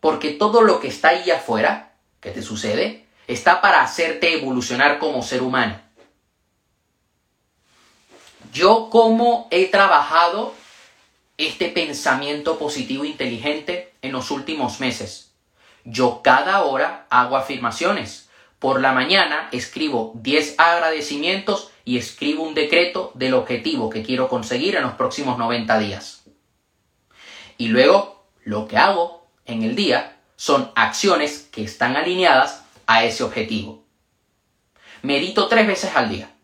Porque 0.00 0.30
todo 0.30 0.62
lo 0.62 0.80
que 0.80 0.88
está 0.88 1.08
ahí 1.08 1.30
afuera, 1.30 1.96
que 2.20 2.30
te 2.30 2.42
sucede, 2.42 3.06
está 3.26 3.60
para 3.60 3.82
hacerte 3.82 4.34
evolucionar 4.34 4.98
como 4.98 5.22
ser 5.22 5.42
humano. 5.42 5.80
Yo 8.52 8.88
como 8.90 9.48
he 9.50 9.66
trabajado 9.66 10.54
este 11.36 11.68
pensamiento 11.68 12.58
positivo 12.58 13.04
inteligente 13.04 13.92
en 14.00 14.12
los 14.12 14.30
últimos 14.30 14.80
meses. 14.80 15.32
Yo 15.88 16.20
cada 16.22 16.64
hora 16.64 17.06
hago 17.10 17.36
afirmaciones. 17.36 18.28
Por 18.58 18.80
la 18.80 18.90
mañana 18.90 19.48
escribo 19.52 20.12
10 20.16 20.56
agradecimientos 20.58 21.70
y 21.84 21.96
escribo 21.96 22.42
un 22.42 22.54
decreto 22.54 23.12
del 23.14 23.34
objetivo 23.34 23.88
que 23.88 24.02
quiero 24.02 24.28
conseguir 24.28 24.74
en 24.74 24.82
los 24.82 24.94
próximos 24.94 25.38
90 25.38 25.78
días. 25.78 26.24
Y 27.56 27.68
luego 27.68 28.26
lo 28.42 28.66
que 28.66 28.76
hago 28.76 29.28
en 29.44 29.62
el 29.62 29.76
día 29.76 30.18
son 30.34 30.72
acciones 30.74 31.48
que 31.52 31.62
están 31.62 31.96
alineadas 31.96 32.64
a 32.86 33.04
ese 33.04 33.22
objetivo. 33.22 33.84
Medito 35.02 35.46
tres 35.46 35.68
veces 35.68 35.94
al 35.94 36.08
día. 36.08 36.34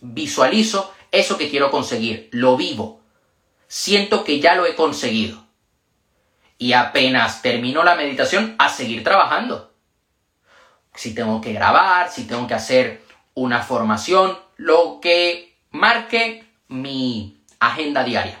Visualizo 0.00 0.92
eso 1.12 1.38
que 1.38 1.48
quiero 1.48 1.70
conseguir. 1.70 2.28
Lo 2.32 2.56
vivo. 2.56 3.00
Siento 3.68 4.24
que 4.24 4.40
ya 4.40 4.56
lo 4.56 4.66
he 4.66 4.74
conseguido. 4.74 5.44
Y 6.60 6.74
apenas 6.74 7.40
termino 7.40 7.82
la 7.82 7.94
meditación, 7.94 8.54
a 8.58 8.68
seguir 8.68 9.02
trabajando. 9.02 9.72
Si 10.94 11.14
tengo 11.14 11.40
que 11.40 11.54
grabar, 11.54 12.10
si 12.10 12.26
tengo 12.26 12.46
que 12.46 12.52
hacer 12.52 13.02
una 13.32 13.62
formación, 13.62 14.38
lo 14.58 15.00
que 15.00 15.56
marque 15.70 16.44
mi 16.68 17.42
agenda 17.60 18.04
diaria. 18.04 18.38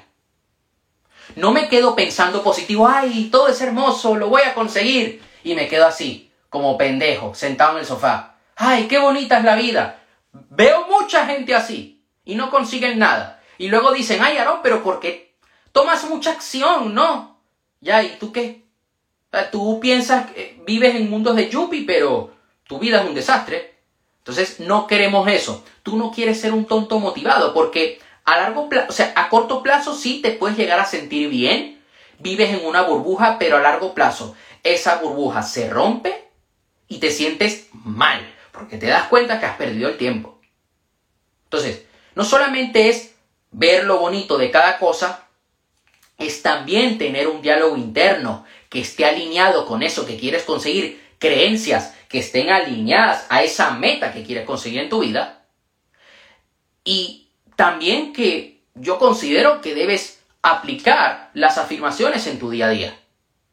No 1.34 1.50
me 1.52 1.70
quedo 1.70 1.96
pensando 1.96 2.42
positivo, 2.42 2.86
ay, 2.86 3.30
todo 3.32 3.48
es 3.48 3.58
hermoso, 3.62 4.14
lo 4.14 4.28
voy 4.28 4.42
a 4.42 4.52
conseguir. 4.52 5.22
Y 5.42 5.54
me 5.54 5.66
quedo 5.66 5.86
así, 5.86 6.30
como 6.50 6.76
pendejo, 6.76 7.34
sentado 7.34 7.72
en 7.72 7.78
el 7.78 7.86
sofá. 7.86 8.34
Ay, 8.54 8.86
qué 8.86 8.98
bonita 8.98 9.38
es 9.38 9.44
la 9.44 9.56
vida. 9.56 10.02
Veo 10.32 10.86
mucha 10.88 11.24
gente 11.24 11.54
así 11.54 12.04
y 12.26 12.34
no 12.34 12.50
consiguen 12.50 12.98
nada. 12.98 13.42
Y 13.56 13.68
luego 13.68 13.92
dicen, 13.92 14.20
ay, 14.22 14.36
Aarón, 14.36 14.60
pero 14.62 14.82
¿por 14.82 15.00
qué 15.00 15.34
tomas 15.72 16.04
mucha 16.04 16.32
acción? 16.32 16.94
No. 16.94 17.29
Ya, 17.80 18.02
¿y 18.02 18.16
tú 18.18 18.32
qué? 18.32 18.64
Tú 19.52 19.80
piensas 19.80 20.30
que 20.30 20.60
vives 20.66 20.94
en 20.94 21.08
mundos 21.08 21.36
de 21.36 21.48
yuppie, 21.48 21.84
pero 21.86 22.32
tu 22.66 22.78
vida 22.78 23.00
es 23.00 23.08
un 23.08 23.14
desastre. 23.14 23.74
Entonces, 24.18 24.60
no 24.60 24.86
queremos 24.86 25.28
eso. 25.28 25.64
Tú 25.82 25.96
no 25.96 26.10
quieres 26.10 26.40
ser 26.40 26.52
un 26.52 26.66
tonto 26.66 26.98
motivado 26.98 27.54
porque 27.54 28.00
a 28.24 28.36
largo 28.36 28.68
plazo, 28.68 28.86
o 28.88 28.92
sea, 28.92 29.12
a 29.16 29.28
corto 29.28 29.62
plazo 29.62 29.94
sí 29.94 30.20
te 30.22 30.32
puedes 30.32 30.58
llegar 30.58 30.78
a 30.78 30.84
sentir 30.84 31.28
bien, 31.28 31.82
vives 32.18 32.50
en 32.50 32.66
una 32.66 32.82
burbuja, 32.82 33.38
pero 33.38 33.56
a 33.56 33.60
largo 33.60 33.94
plazo 33.94 34.34
esa 34.62 34.96
burbuja 34.96 35.42
se 35.42 35.70
rompe 35.70 36.28
y 36.86 36.98
te 36.98 37.10
sientes 37.10 37.68
mal, 37.72 38.20
porque 38.52 38.76
te 38.76 38.86
das 38.86 39.04
cuenta 39.08 39.40
que 39.40 39.46
has 39.46 39.56
perdido 39.56 39.88
el 39.88 39.96
tiempo. 39.96 40.38
Entonces, 41.44 41.86
no 42.14 42.24
solamente 42.24 42.88
es 42.88 43.14
ver 43.50 43.84
lo 43.84 43.98
bonito 43.98 44.38
de 44.38 44.50
cada 44.50 44.78
cosa, 44.78 45.28
es 46.20 46.42
también 46.42 46.98
tener 46.98 47.26
un 47.26 47.42
diálogo 47.42 47.76
interno 47.76 48.44
que 48.68 48.80
esté 48.80 49.06
alineado 49.06 49.66
con 49.66 49.82
eso 49.82 50.06
que 50.06 50.18
quieres 50.18 50.44
conseguir, 50.44 51.02
creencias 51.18 51.94
que 52.08 52.18
estén 52.18 52.50
alineadas 52.50 53.26
a 53.30 53.42
esa 53.42 53.70
meta 53.72 54.12
que 54.12 54.22
quieres 54.22 54.44
conseguir 54.44 54.80
en 54.80 54.90
tu 54.90 55.00
vida. 55.00 55.46
Y 56.84 57.28
también 57.56 58.12
que 58.12 58.62
yo 58.74 58.98
considero 58.98 59.60
que 59.60 59.74
debes 59.74 60.22
aplicar 60.42 61.30
las 61.34 61.58
afirmaciones 61.58 62.26
en 62.26 62.38
tu 62.38 62.50
día 62.50 62.66
a 62.66 62.70
día 62.70 62.98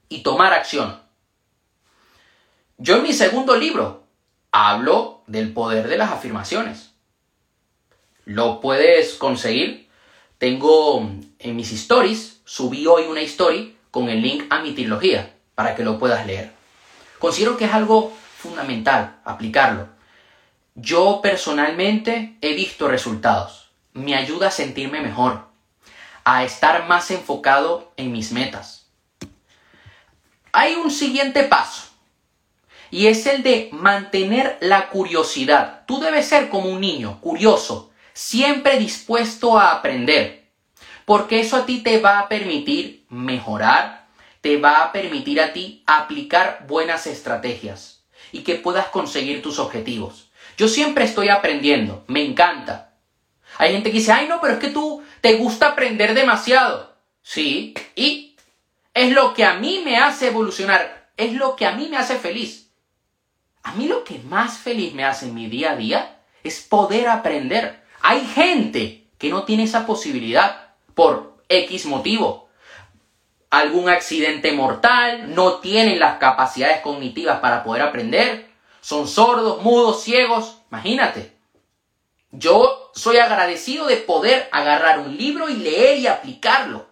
y 0.10 0.20
tomar 0.20 0.54
acción. 0.54 1.00
Yo 2.78 2.98
en 2.98 3.04
mi 3.04 3.14
segundo 3.14 3.56
libro 3.56 4.04
hablo 4.52 5.24
del 5.28 5.54
poder 5.54 5.88
de 5.88 5.98
las 5.98 6.12
afirmaciones. 6.12 6.92
Lo 8.26 8.60
puedes 8.60 9.16
conseguir. 9.16 9.88
Tengo 10.38 11.10
en 11.40 11.56
mis 11.56 11.72
stories 11.72 12.37
subí 12.48 12.88
hoy 12.88 13.04
una 13.04 13.20
story 13.22 13.78
con 13.92 14.08
el 14.08 14.22
link 14.22 14.46
a 14.50 14.62
mi 14.62 14.72
trilogía 14.72 15.36
para 15.54 15.76
que 15.76 15.84
lo 15.84 16.00
puedas 16.00 16.26
leer. 16.26 16.54
Considero 17.20 17.58
que 17.58 17.66
es 17.66 17.74
algo 17.74 18.14
fundamental 18.38 19.20
aplicarlo. 19.26 19.90
Yo 20.74 21.20
personalmente 21.22 22.38
he 22.40 22.54
visto 22.54 22.88
resultados. 22.88 23.70
Me 23.92 24.16
ayuda 24.16 24.48
a 24.48 24.52
sentirme 24.52 25.02
mejor, 25.02 25.46
a 26.24 26.46
estar 26.46 26.88
más 26.88 27.12
enfocado 27.12 27.92
en 27.98 28.14
mis 28.14 28.32
metas. 28.32 28.88
Hay 30.54 30.76
un 30.76 30.90
siguiente 30.90 31.44
paso 31.44 31.88
y 32.92 33.08
es 33.08 33.26
el 33.26 33.44
de 33.44 33.70
mantener 33.74 34.58
la 34.62 34.88
curiosidad. 34.88 35.84
Tú 35.86 36.00
debes 36.00 36.28
ser 36.28 36.48
como 36.48 36.70
un 36.70 36.80
niño, 36.80 37.20
curioso, 37.20 37.92
siempre 38.14 38.80
dispuesto 38.80 39.60
a 39.60 39.74
aprender, 39.74 40.47
porque 41.08 41.40
eso 41.40 41.56
a 41.56 41.66
ti 41.66 41.80
te 41.80 42.00
va 42.00 42.20
a 42.20 42.28
permitir 42.28 43.06
mejorar, 43.08 44.08
te 44.42 44.58
va 44.58 44.84
a 44.84 44.92
permitir 44.92 45.40
a 45.40 45.54
ti 45.54 45.82
aplicar 45.86 46.66
buenas 46.68 47.08
estrategias 47.08 48.04
y 48.34 48.42
que 48.42 48.56
puedas 48.56 48.88
conseguir 48.88 49.42
tus 49.42 49.58
objetivos. 49.58 50.32
Yo 50.58 50.68
siempre 50.68 51.06
estoy 51.06 51.30
aprendiendo, 51.30 52.04
me 52.08 52.26
encanta. 52.26 52.96
Hay 53.58 53.72
gente 53.72 53.90
que 53.90 54.00
dice, 54.00 54.12
ay 54.12 54.28
no, 54.28 54.42
pero 54.42 54.56
es 54.56 54.60
que 54.60 54.68
tú 54.68 55.02
te 55.22 55.36
gusta 55.36 55.70
aprender 55.70 56.14
demasiado. 56.14 56.98
Sí, 57.22 57.74
y 57.96 58.36
es 58.94 59.14
lo 59.14 59.34
que 59.34 59.46
a 59.46 59.54
mí 59.54 59.84
me 59.86 59.96
hace 59.96 60.28
evolucionar, 60.28 61.10
es 61.16 61.32
lo 61.32 61.56
que 61.56 61.66
a 61.66 61.72
mí 61.72 61.88
me 61.90 61.96
hace 61.96 62.18
feliz. 62.20 62.70
A 63.64 63.72
mí 63.76 63.88
lo 63.88 64.04
que 64.04 64.20
más 64.20 64.58
feliz 64.58 64.94
me 64.94 65.06
hace 65.06 65.28
en 65.28 65.36
mi 65.36 65.48
día 65.48 65.72
a 65.72 65.78
día 65.78 66.20
es 66.44 66.60
poder 66.60 67.08
aprender. 67.08 67.82
Hay 68.02 68.28
gente 68.28 69.08
que 69.18 69.30
no 69.30 69.44
tiene 69.46 69.64
esa 69.64 69.86
posibilidad 69.86 70.67
por 70.98 71.38
X 71.48 71.86
motivo. 71.86 72.50
Algún 73.52 73.88
accidente 73.88 74.52
mortal, 74.52 75.36
no 75.36 75.60
tienen 75.60 76.00
las 76.00 76.18
capacidades 76.18 76.82
cognitivas 76.82 77.40
para 77.40 77.64
poder 77.64 77.84
aprender, 77.84 78.50
son 78.82 79.08
sordos, 79.08 79.62
mudos, 79.62 80.02
ciegos. 80.02 80.58
Imagínate. 80.72 81.38
Yo 82.32 82.92
soy 82.96 83.18
agradecido 83.18 83.86
de 83.86 83.98
poder 83.98 84.50
agarrar 84.52 84.98
un 85.00 85.16
libro 85.16 85.50
y 85.50 85.58
leer 85.58 86.00
y 86.00 86.08
aplicarlo. 86.08 86.88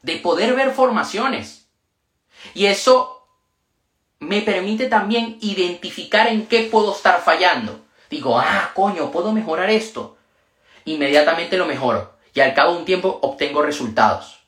De 0.00 0.16
poder 0.16 0.54
ver 0.54 0.72
formaciones. 0.72 1.68
Y 2.54 2.64
eso 2.64 3.26
me 4.20 4.40
permite 4.40 4.86
también 4.86 5.36
identificar 5.42 6.28
en 6.28 6.46
qué 6.46 6.62
puedo 6.62 6.92
estar 6.92 7.20
fallando. 7.20 7.78
Digo, 8.08 8.38
ah, 8.38 8.70
coño, 8.74 9.12
puedo 9.12 9.32
mejorar 9.32 9.68
esto. 9.68 10.16
Inmediatamente 10.86 11.58
lo 11.58 11.66
mejoro 11.66 12.19
y 12.34 12.40
al 12.40 12.54
cabo 12.54 12.72
de 12.72 12.78
un 12.78 12.84
tiempo 12.84 13.18
obtengo 13.22 13.62
resultados. 13.62 14.40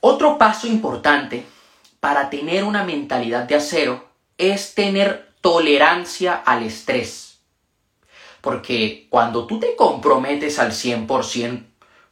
Otro 0.00 0.38
paso 0.38 0.66
importante 0.66 1.44
para 2.00 2.30
tener 2.30 2.64
una 2.64 2.84
mentalidad 2.84 3.44
de 3.44 3.56
acero 3.56 4.08
es 4.36 4.74
tener 4.74 5.32
tolerancia 5.40 6.34
al 6.34 6.62
estrés. 6.62 7.38
Porque 8.40 9.08
cuando 9.10 9.46
tú 9.46 9.58
te 9.58 9.74
comprometes 9.74 10.58
al 10.58 10.70
100% 10.70 11.64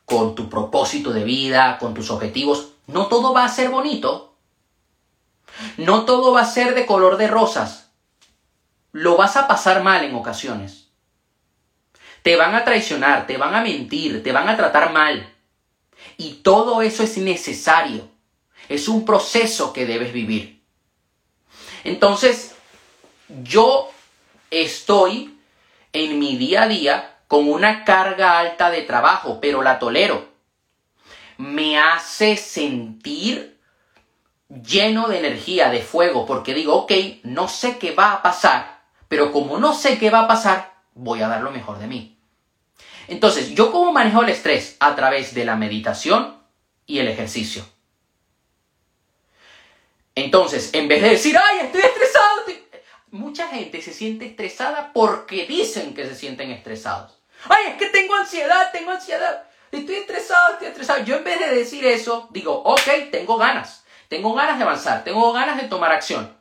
con 0.04 0.34
tu 0.34 0.48
propósito 0.48 1.12
de 1.12 1.24
vida, 1.24 1.78
con 1.78 1.94
tus 1.94 2.10
objetivos, 2.10 2.72
no 2.86 3.06
todo 3.06 3.32
va 3.32 3.44
a 3.44 3.48
ser 3.48 3.70
bonito. 3.70 4.34
No 5.76 6.04
todo 6.04 6.32
va 6.32 6.42
a 6.42 6.46
ser 6.46 6.74
de 6.74 6.86
color 6.86 7.16
de 7.16 7.28
rosas. 7.28 7.90
Lo 8.92 9.16
vas 9.16 9.36
a 9.36 9.46
pasar 9.46 9.82
mal 9.82 10.04
en 10.04 10.14
ocasiones. 10.14 10.85
Te 12.26 12.34
van 12.34 12.56
a 12.56 12.64
traicionar, 12.64 13.24
te 13.28 13.36
van 13.36 13.54
a 13.54 13.60
mentir, 13.60 14.20
te 14.20 14.32
van 14.32 14.48
a 14.48 14.56
tratar 14.56 14.92
mal. 14.92 15.32
Y 16.16 16.40
todo 16.42 16.82
eso 16.82 17.04
es 17.04 17.16
necesario. 17.18 18.08
Es 18.68 18.88
un 18.88 19.04
proceso 19.04 19.72
que 19.72 19.86
debes 19.86 20.12
vivir. 20.12 20.60
Entonces, 21.84 22.56
yo 23.44 23.92
estoy 24.50 25.38
en 25.92 26.18
mi 26.18 26.36
día 26.36 26.64
a 26.64 26.66
día 26.66 27.16
con 27.28 27.48
una 27.48 27.84
carga 27.84 28.40
alta 28.40 28.72
de 28.72 28.82
trabajo, 28.82 29.38
pero 29.40 29.62
la 29.62 29.78
tolero 29.78 30.26
me 31.36 31.78
hace 31.78 32.36
sentir 32.36 33.60
lleno 34.48 35.06
de 35.06 35.20
energía, 35.20 35.70
de 35.70 35.80
fuego, 35.80 36.26
porque 36.26 36.54
digo, 36.54 36.74
ok, 36.74 36.92
no 37.22 37.46
sé 37.46 37.78
qué 37.78 37.92
va 37.92 38.14
a 38.14 38.22
pasar, 38.24 38.82
pero 39.06 39.30
como 39.30 39.60
no 39.60 39.72
sé 39.72 39.96
qué 39.96 40.10
va 40.10 40.22
a 40.22 40.26
pasar, 40.26 40.74
voy 40.92 41.22
a 41.22 41.28
dar 41.28 41.42
lo 41.42 41.52
mejor 41.52 41.78
de 41.78 41.86
mí. 41.86 42.15
Entonces, 43.08 43.50
¿yo 43.54 43.70
cómo 43.70 43.92
manejo 43.92 44.22
el 44.22 44.30
estrés? 44.30 44.76
A 44.80 44.96
través 44.96 45.34
de 45.34 45.44
la 45.44 45.56
meditación 45.56 46.36
y 46.86 46.98
el 46.98 47.08
ejercicio. 47.08 47.64
Entonces, 50.14 50.70
en 50.72 50.88
vez 50.88 51.02
de 51.02 51.10
decir, 51.10 51.36
ay, 51.36 51.66
estoy 51.66 51.82
estresado, 51.82 52.44
mucha 53.10 53.48
gente 53.48 53.82
se 53.82 53.92
siente 53.92 54.26
estresada 54.26 54.92
porque 54.92 55.46
dicen 55.46 55.94
que 55.94 56.06
se 56.06 56.14
sienten 56.14 56.50
estresados. 56.50 57.18
Ay, 57.48 57.66
es 57.68 57.74
que 57.76 57.86
tengo 57.86 58.14
ansiedad, 58.14 58.70
tengo 58.72 58.90
ansiedad. 58.92 59.44
Estoy 59.70 59.96
estresado, 59.96 60.54
estoy 60.54 60.68
estresado. 60.68 61.04
Yo 61.04 61.16
en 61.16 61.24
vez 61.24 61.38
de 61.38 61.54
decir 61.54 61.84
eso, 61.84 62.28
digo, 62.30 62.52
ok, 62.52 63.10
tengo 63.10 63.36
ganas. 63.36 63.84
Tengo 64.08 64.34
ganas 64.34 64.58
de 64.58 64.64
avanzar, 64.64 65.04
tengo 65.04 65.32
ganas 65.32 65.60
de 65.60 65.68
tomar 65.68 65.92
acción. 65.92 66.34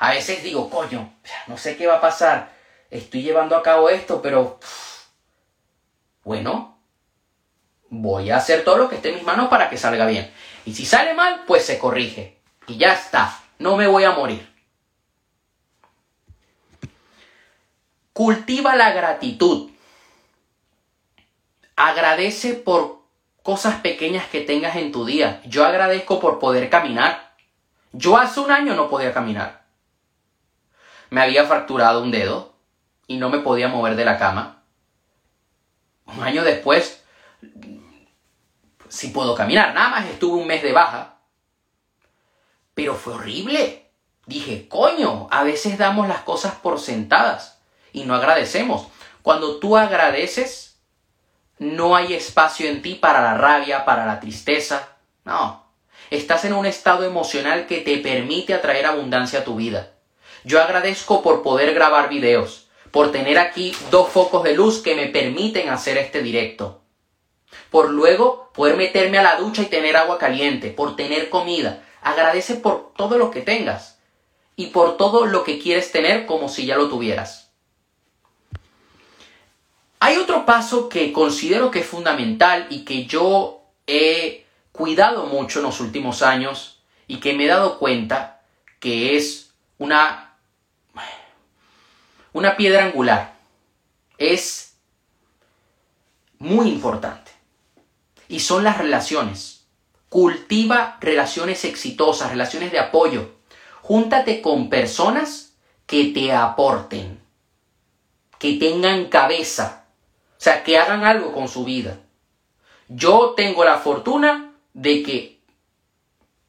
A 0.00 0.10
veces 0.10 0.42
digo, 0.42 0.68
coño, 0.68 1.12
no 1.46 1.56
sé 1.56 1.76
qué 1.76 1.86
va 1.86 1.96
a 1.96 2.00
pasar. 2.00 2.52
Estoy 2.90 3.22
llevando 3.22 3.56
a 3.56 3.62
cabo 3.62 3.88
esto, 3.88 4.20
pero... 4.20 4.58
bueno, 6.28 6.78
voy 7.88 8.28
a 8.28 8.36
hacer 8.36 8.62
todo 8.62 8.76
lo 8.76 8.90
que 8.90 8.96
esté 8.96 9.08
en 9.08 9.14
mis 9.14 9.24
manos 9.24 9.48
para 9.48 9.70
que 9.70 9.78
salga 9.78 10.04
bien. 10.04 10.30
Y 10.66 10.74
si 10.74 10.84
sale 10.84 11.14
mal, 11.14 11.44
pues 11.46 11.64
se 11.64 11.78
corrige. 11.78 12.38
Y 12.66 12.76
ya 12.76 12.92
está. 12.92 13.40
No 13.58 13.78
me 13.78 13.86
voy 13.86 14.04
a 14.04 14.10
morir. 14.10 14.46
Cultiva 18.12 18.76
la 18.76 18.92
gratitud. 18.92 19.70
Agradece 21.76 22.52
por 22.52 22.98
cosas 23.42 23.76
pequeñas 23.76 24.26
que 24.26 24.42
tengas 24.42 24.76
en 24.76 24.92
tu 24.92 25.06
día. 25.06 25.40
Yo 25.46 25.64
agradezco 25.64 26.20
por 26.20 26.38
poder 26.38 26.68
caminar. 26.68 27.36
Yo 27.92 28.18
hace 28.18 28.40
un 28.40 28.50
año 28.50 28.74
no 28.74 28.90
podía 28.90 29.14
caminar. 29.14 29.64
Me 31.08 31.22
había 31.22 31.46
fracturado 31.46 32.02
un 32.02 32.10
dedo 32.10 32.52
y 33.06 33.16
no 33.16 33.30
me 33.30 33.38
podía 33.38 33.68
mover 33.68 33.96
de 33.96 34.04
la 34.04 34.18
cama. 34.18 34.57
Un 36.16 36.22
año 36.22 36.42
después, 36.42 37.02
sí 38.88 39.08
puedo 39.08 39.34
caminar. 39.34 39.74
Nada 39.74 39.90
más 39.90 40.06
estuve 40.06 40.40
un 40.40 40.46
mes 40.46 40.62
de 40.62 40.72
baja. 40.72 41.16
Pero 42.74 42.94
fue 42.94 43.14
horrible. 43.14 43.90
Dije, 44.26 44.68
coño, 44.68 45.28
a 45.30 45.42
veces 45.42 45.78
damos 45.78 46.08
las 46.08 46.20
cosas 46.20 46.54
por 46.54 46.80
sentadas 46.80 47.60
y 47.92 48.04
no 48.04 48.14
agradecemos. 48.14 48.88
Cuando 49.22 49.58
tú 49.58 49.76
agradeces, 49.76 50.78
no 51.58 51.96
hay 51.96 52.14
espacio 52.14 52.68
en 52.68 52.82
ti 52.82 52.94
para 52.94 53.20
la 53.20 53.34
rabia, 53.34 53.84
para 53.84 54.06
la 54.06 54.20
tristeza. 54.20 54.96
No. 55.24 55.66
Estás 56.10 56.44
en 56.44 56.52
un 56.52 56.66
estado 56.66 57.04
emocional 57.04 57.66
que 57.66 57.80
te 57.80 57.98
permite 57.98 58.54
atraer 58.54 58.86
abundancia 58.86 59.40
a 59.40 59.44
tu 59.44 59.56
vida. 59.56 59.92
Yo 60.44 60.62
agradezco 60.62 61.22
por 61.22 61.42
poder 61.42 61.74
grabar 61.74 62.08
videos, 62.08 62.67
por 62.90 63.12
tener 63.12 63.38
aquí 63.38 63.74
dos 63.90 64.08
focos 64.08 64.44
de 64.44 64.54
luz 64.54 64.82
que 64.82 64.94
me 64.94 65.06
permiten 65.06 65.68
hacer 65.68 65.98
este 65.98 66.22
directo. 66.22 66.82
Por 67.70 67.90
luego 67.90 68.50
poder 68.54 68.76
meterme 68.76 69.18
a 69.18 69.22
la 69.22 69.36
ducha 69.36 69.62
y 69.62 69.66
tener 69.66 69.96
agua 69.96 70.18
caliente, 70.18 70.70
por 70.70 70.96
tener 70.96 71.30
comida. 71.30 71.84
Agradece 72.02 72.54
por 72.54 72.92
todo 72.96 73.18
lo 73.18 73.30
que 73.30 73.40
tengas 73.40 73.98
y 74.56 74.66
por 74.66 74.96
todo 74.96 75.26
lo 75.26 75.44
que 75.44 75.58
quieres 75.58 75.92
tener 75.92 76.26
como 76.26 76.48
si 76.48 76.66
ya 76.66 76.76
lo 76.76 76.88
tuvieras. 76.88 77.50
Hay 80.00 80.16
otro 80.16 80.46
paso 80.46 80.88
que 80.88 81.12
considero 81.12 81.70
que 81.70 81.80
es 81.80 81.86
fundamental 81.86 82.66
y 82.70 82.84
que 82.84 83.06
yo 83.06 83.62
he 83.86 84.46
cuidado 84.72 85.26
mucho 85.26 85.58
en 85.58 85.64
los 85.64 85.80
últimos 85.80 86.22
años 86.22 86.80
y 87.08 87.18
que 87.18 87.34
me 87.34 87.44
he 87.44 87.48
dado 87.48 87.78
cuenta 87.78 88.40
que 88.78 89.16
es 89.16 89.50
una, 89.78 90.27
una 92.32 92.56
piedra 92.56 92.84
angular. 92.84 93.38
Es 94.18 94.76
muy 96.38 96.68
importante. 96.68 97.30
Y 98.28 98.40
son 98.40 98.64
las 98.64 98.78
relaciones. 98.78 99.66
Cultiva 100.08 100.96
relaciones 101.00 101.64
exitosas, 101.64 102.30
relaciones 102.30 102.72
de 102.72 102.78
apoyo. 102.78 103.30
Júntate 103.82 104.40
con 104.42 104.68
personas 104.68 105.54
que 105.86 106.06
te 106.06 106.32
aporten, 106.32 107.20
que 108.38 108.54
tengan 108.54 109.06
cabeza, 109.06 109.86
o 110.32 110.40
sea, 110.40 110.62
que 110.62 110.78
hagan 110.78 111.04
algo 111.04 111.32
con 111.32 111.48
su 111.48 111.64
vida. 111.64 111.98
Yo 112.88 113.34
tengo 113.36 113.64
la 113.64 113.78
fortuna 113.78 114.52
de 114.74 115.02
que 115.02 115.40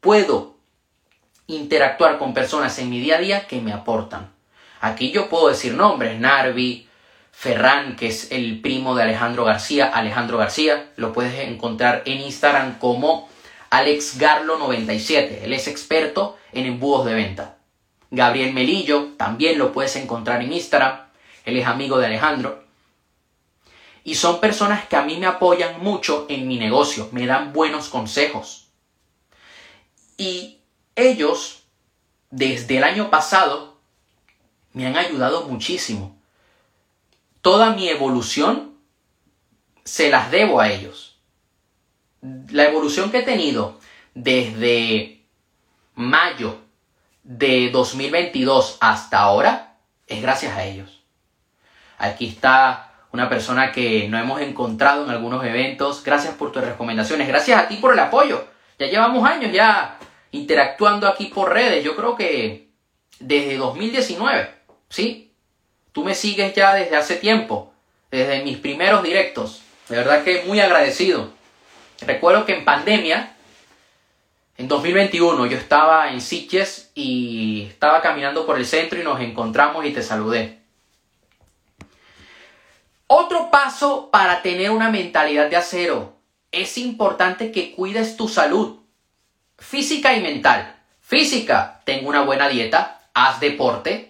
puedo 0.00 0.56
interactuar 1.46 2.18
con 2.18 2.34
personas 2.34 2.78
en 2.78 2.90
mi 2.90 3.00
día 3.00 3.16
a 3.16 3.20
día 3.20 3.46
que 3.46 3.60
me 3.60 3.72
aportan. 3.72 4.29
Aquí 4.80 5.10
yo 5.10 5.28
puedo 5.28 5.48
decir 5.48 5.74
nombres, 5.74 6.18
Narvi, 6.18 6.88
Ferran, 7.32 7.96
que 7.96 8.08
es 8.08 8.32
el 8.32 8.60
primo 8.60 8.94
de 8.94 9.02
Alejandro 9.02 9.44
García, 9.44 9.86
Alejandro 9.86 10.38
García, 10.38 10.90
lo 10.96 11.12
puedes 11.12 11.34
encontrar 11.46 12.02
en 12.06 12.20
Instagram 12.20 12.78
como 12.78 13.28
AlexGarlo97, 13.70 15.42
él 15.42 15.52
es 15.52 15.68
experto 15.68 16.36
en 16.52 16.66
embudos 16.66 17.06
de 17.06 17.14
venta. 17.14 17.58
Gabriel 18.10 18.52
Melillo, 18.52 19.10
también 19.16 19.58
lo 19.58 19.72
puedes 19.72 19.94
encontrar 19.96 20.42
en 20.42 20.52
Instagram, 20.52 21.00
él 21.44 21.56
es 21.56 21.66
amigo 21.66 21.98
de 21.98 22.06
Alejandro. 22.06 22.64
Y 24.02 24.14
son 24.14 24.40
personas 24.40 24.86
que 24.86 24.96
a 24.96 25.02
mí 25.02 25.18
me 25.18 25.26
apoyan 25.26 25.80
mucho 25.80 26.26
en 26.28 26.48
mi 26.48 26.58
negocio, 26.58 27.08
me 27.12 27.26
dan 27.26 27.52
buenos 27.52 27.88
consejos. 27.88 28.68
Y 30.16 30.60
ellos, 30.96 31.62
desde 32.30 32.78
el 32.78 32.84
año 32.84 33.10
pasado, 33.10 33.69
me 34.72 34.86
han 34.86 34.96
ayudado 34.96 35.44
muchísimo. 35.44 36.18
Toda 37.40 37.70
mi 37.70 37.88
evolución 37.88 38.74
se 39.84 40.10
las 40.10 40.30
debo 40.30 40.60
a 40.60 40.70
ellos. 40.70 41.18
La 42.50 42.64
evolución 42.64 43.10
que 43.10 43.18
he 43.18 43.22
tenido 43.22 43.78
desde 44.14 45.24
mayo 45.94 46.58
de 47.22 47.70
2022 47.70 48.78
hasta 48.80 49.18
ahora 49.18 49.78
es 50.06 50.20
gracias 50.20 50.56
a 50.56 50.64
ellos. 50.64 51.02
Aquí 51.98 52.26
está 52.28 52.90
una 53.12 53.28
persona 53.28 53.72
que 53.72 54.08
no 54.08 54.18
hemos 54.18 54.40
encontrado 54.40 55.04
en 55.04 55.10
algunos 55.10 55.44
eventos. 55.44 56.04
Gracias 56.04 56.34
por 56.34 56.52
tus 56.52 56.64
recomendaciones. 56.64 57.28
Gracias 57.28 57.60
a 57.60 57.68
ti 57.68 57.76
por 57.76 57.92
el 57.92 57.98
apoyo. 57.98 58.44
Ya 58.78 58.86
llevamos 58.86 59.28
años 59.28 59.52
ya 59.52 59.98
interactuando 60.30 61.08
aquí 61.08 61.26
por 61.26 61.52
redes. 61.52 61.84
Yo 61.84 61.96
creo 61.96 62.16
que 62.16 62.70
desde 63.18 63.56
2019, 63.56 64.59
¿sí? 64.90 65.32
Tú 65.92 66.04
me 66.04 66.14
sigues 66.14 66.54
ya 66.54 66.74
desde 66.74 66.96
hace 66.96 67.16
tiempo, 67.16 67.72
desde 68.10 68.42
mis 68.42 68.58
primeros 68.58 69.02
directos. 69.02 69.62
De 69.88 69.96
verdad 69.96 70.22
que 70.22 70.44
muy 70.44 70.60
agradecido. 70.60 71.30
Recuerdo 72.02 72.44
que 72.44 72.54
en 72.54 72.64
pandemia, 72.64 73.34
en 74.58 74.68
2021, 74.68 75.46
yo 75.46 75.56
estaba 75.56 76.12
en 76.12 76.20
Sitges 76.20 76.90
y 76.94 77.66
estaba 77.70 78.02
caminando 78.02 78.44
por 78.44 78.58
el 78.58 78.66
centro 78.66 79.00
y 79.00 79.02
nos 79.02 79.20
encontramos 79.20 79.84
y 79.86 79.92
te 79.92 80.02
saludé. 80.02 80.60
Otro 83.06 83.50
paso 83.50 84.10
para 84.12 84.42
tener 84.42 84.70
una 84.70 84.90
mentalidad 84.90 85.48
de 85.48 85.56
acero. 85.56 86.16
Es 86.52 86.78
importante 86.78 87.50
que 87.50 87.72
cuides 87.72 88.16
tu 88.16 88.28
salud 88.28 88.80
física 89.60 90.14
y 90.14 90.20
mental. 90.20 90.76
Física, 91.00 91.80
tengo 91.84 92.08
una 92.08 92.22
buena 92.22 92.48
dieta, 92.48 93.00
haz 93.14 93.40
deporte. 93.40 94.09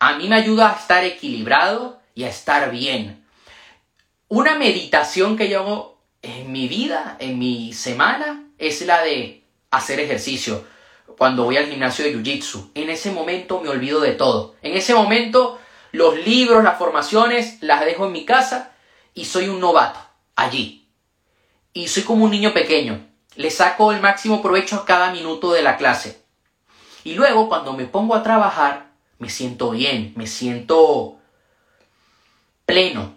A 0.00 0.14
mí 0.14 0.28
me 0.28 0.36
ayuda 0.36 0.70
a 0.70 0.78
estar 0.78 1.04
equilibrado 1.04 2.00
y 2.14 2.24
a 2.24 2.28
estar 2.28 2.70
bien. 2.70 3.22
Una 4.28 4.54
meditación 4.54 5.36
que 5.36 5.50
yo 5.50 5.60
hago 5.60 6.00
en 6.22 6.50
mi 6.50 6.68
vida, 6.68 7.16
en 7.18 7.38
mi 7.38 7.74
semana, 7.74 8.46
es 8.56 8.80
la 8.80 9.02
de 9.02 9.44
hacer 9.70 10.00
ejercicio. 10.00 10.64
Cuando 11.18 11.44
voy 11.44 11.58
al 11.58 11.66
gimnasio 11.66 12.06
de 12.06 12.14
Jiu-Jitsu. 12.14 12.70
En 12.74 12.88
ese 12.88 13.10
momento 13.10 13.60
me 13.60 13.68
olvido 13.68 14.00
de 14.00 14.12
todo. 14.12 14.54
En 14.62 14.74
ese 14.74 14.94
momento 14.94 15.58
los 15.92 16.16
libros, 16.24 16.64
las 16.64 16.78
formaciones, 16.78 17.58
las 17.60 17.84
dejo 17.84 18.06
en 18.06 18.12
mi 18.12 18.24
casa 18.24 18.72
y 19.12 19.26
soy 19.26 19.48
un 19.48 19.60
novato 19.60 20.00
allí. 20.34 20.88
Y 21.74 21.88
soy 21.88 22.04
como 22.04 22.24
un 22.24 22.30
niño 22.30 22.54
pequeño. 22.54 23.06
Le 23.34 23.50
saco 23.50 23.92
el 23.92 24.00
máximo 24.00 24.40
provecho 24.40 24.76
a 24.76 24.84
cada 24.86 25.12
minuto 25.12 25.52
de 25.52 25.60
la 25.60 25.76
clase. 25.76 26.22
Y 27.04 27.14
luego, 27.14 27.48
cuando 27.48 27.74
me 27.74 27.84
pongo 27.84 28.14
a 28.14 28.22
trabajar, 28.22 28.89
me 29.20 29.28
siento 29.28 29.70
bien, 29.70 30.12
me 30.16 30.26
siento 30.26 31.18
pleno, 32.66 33.14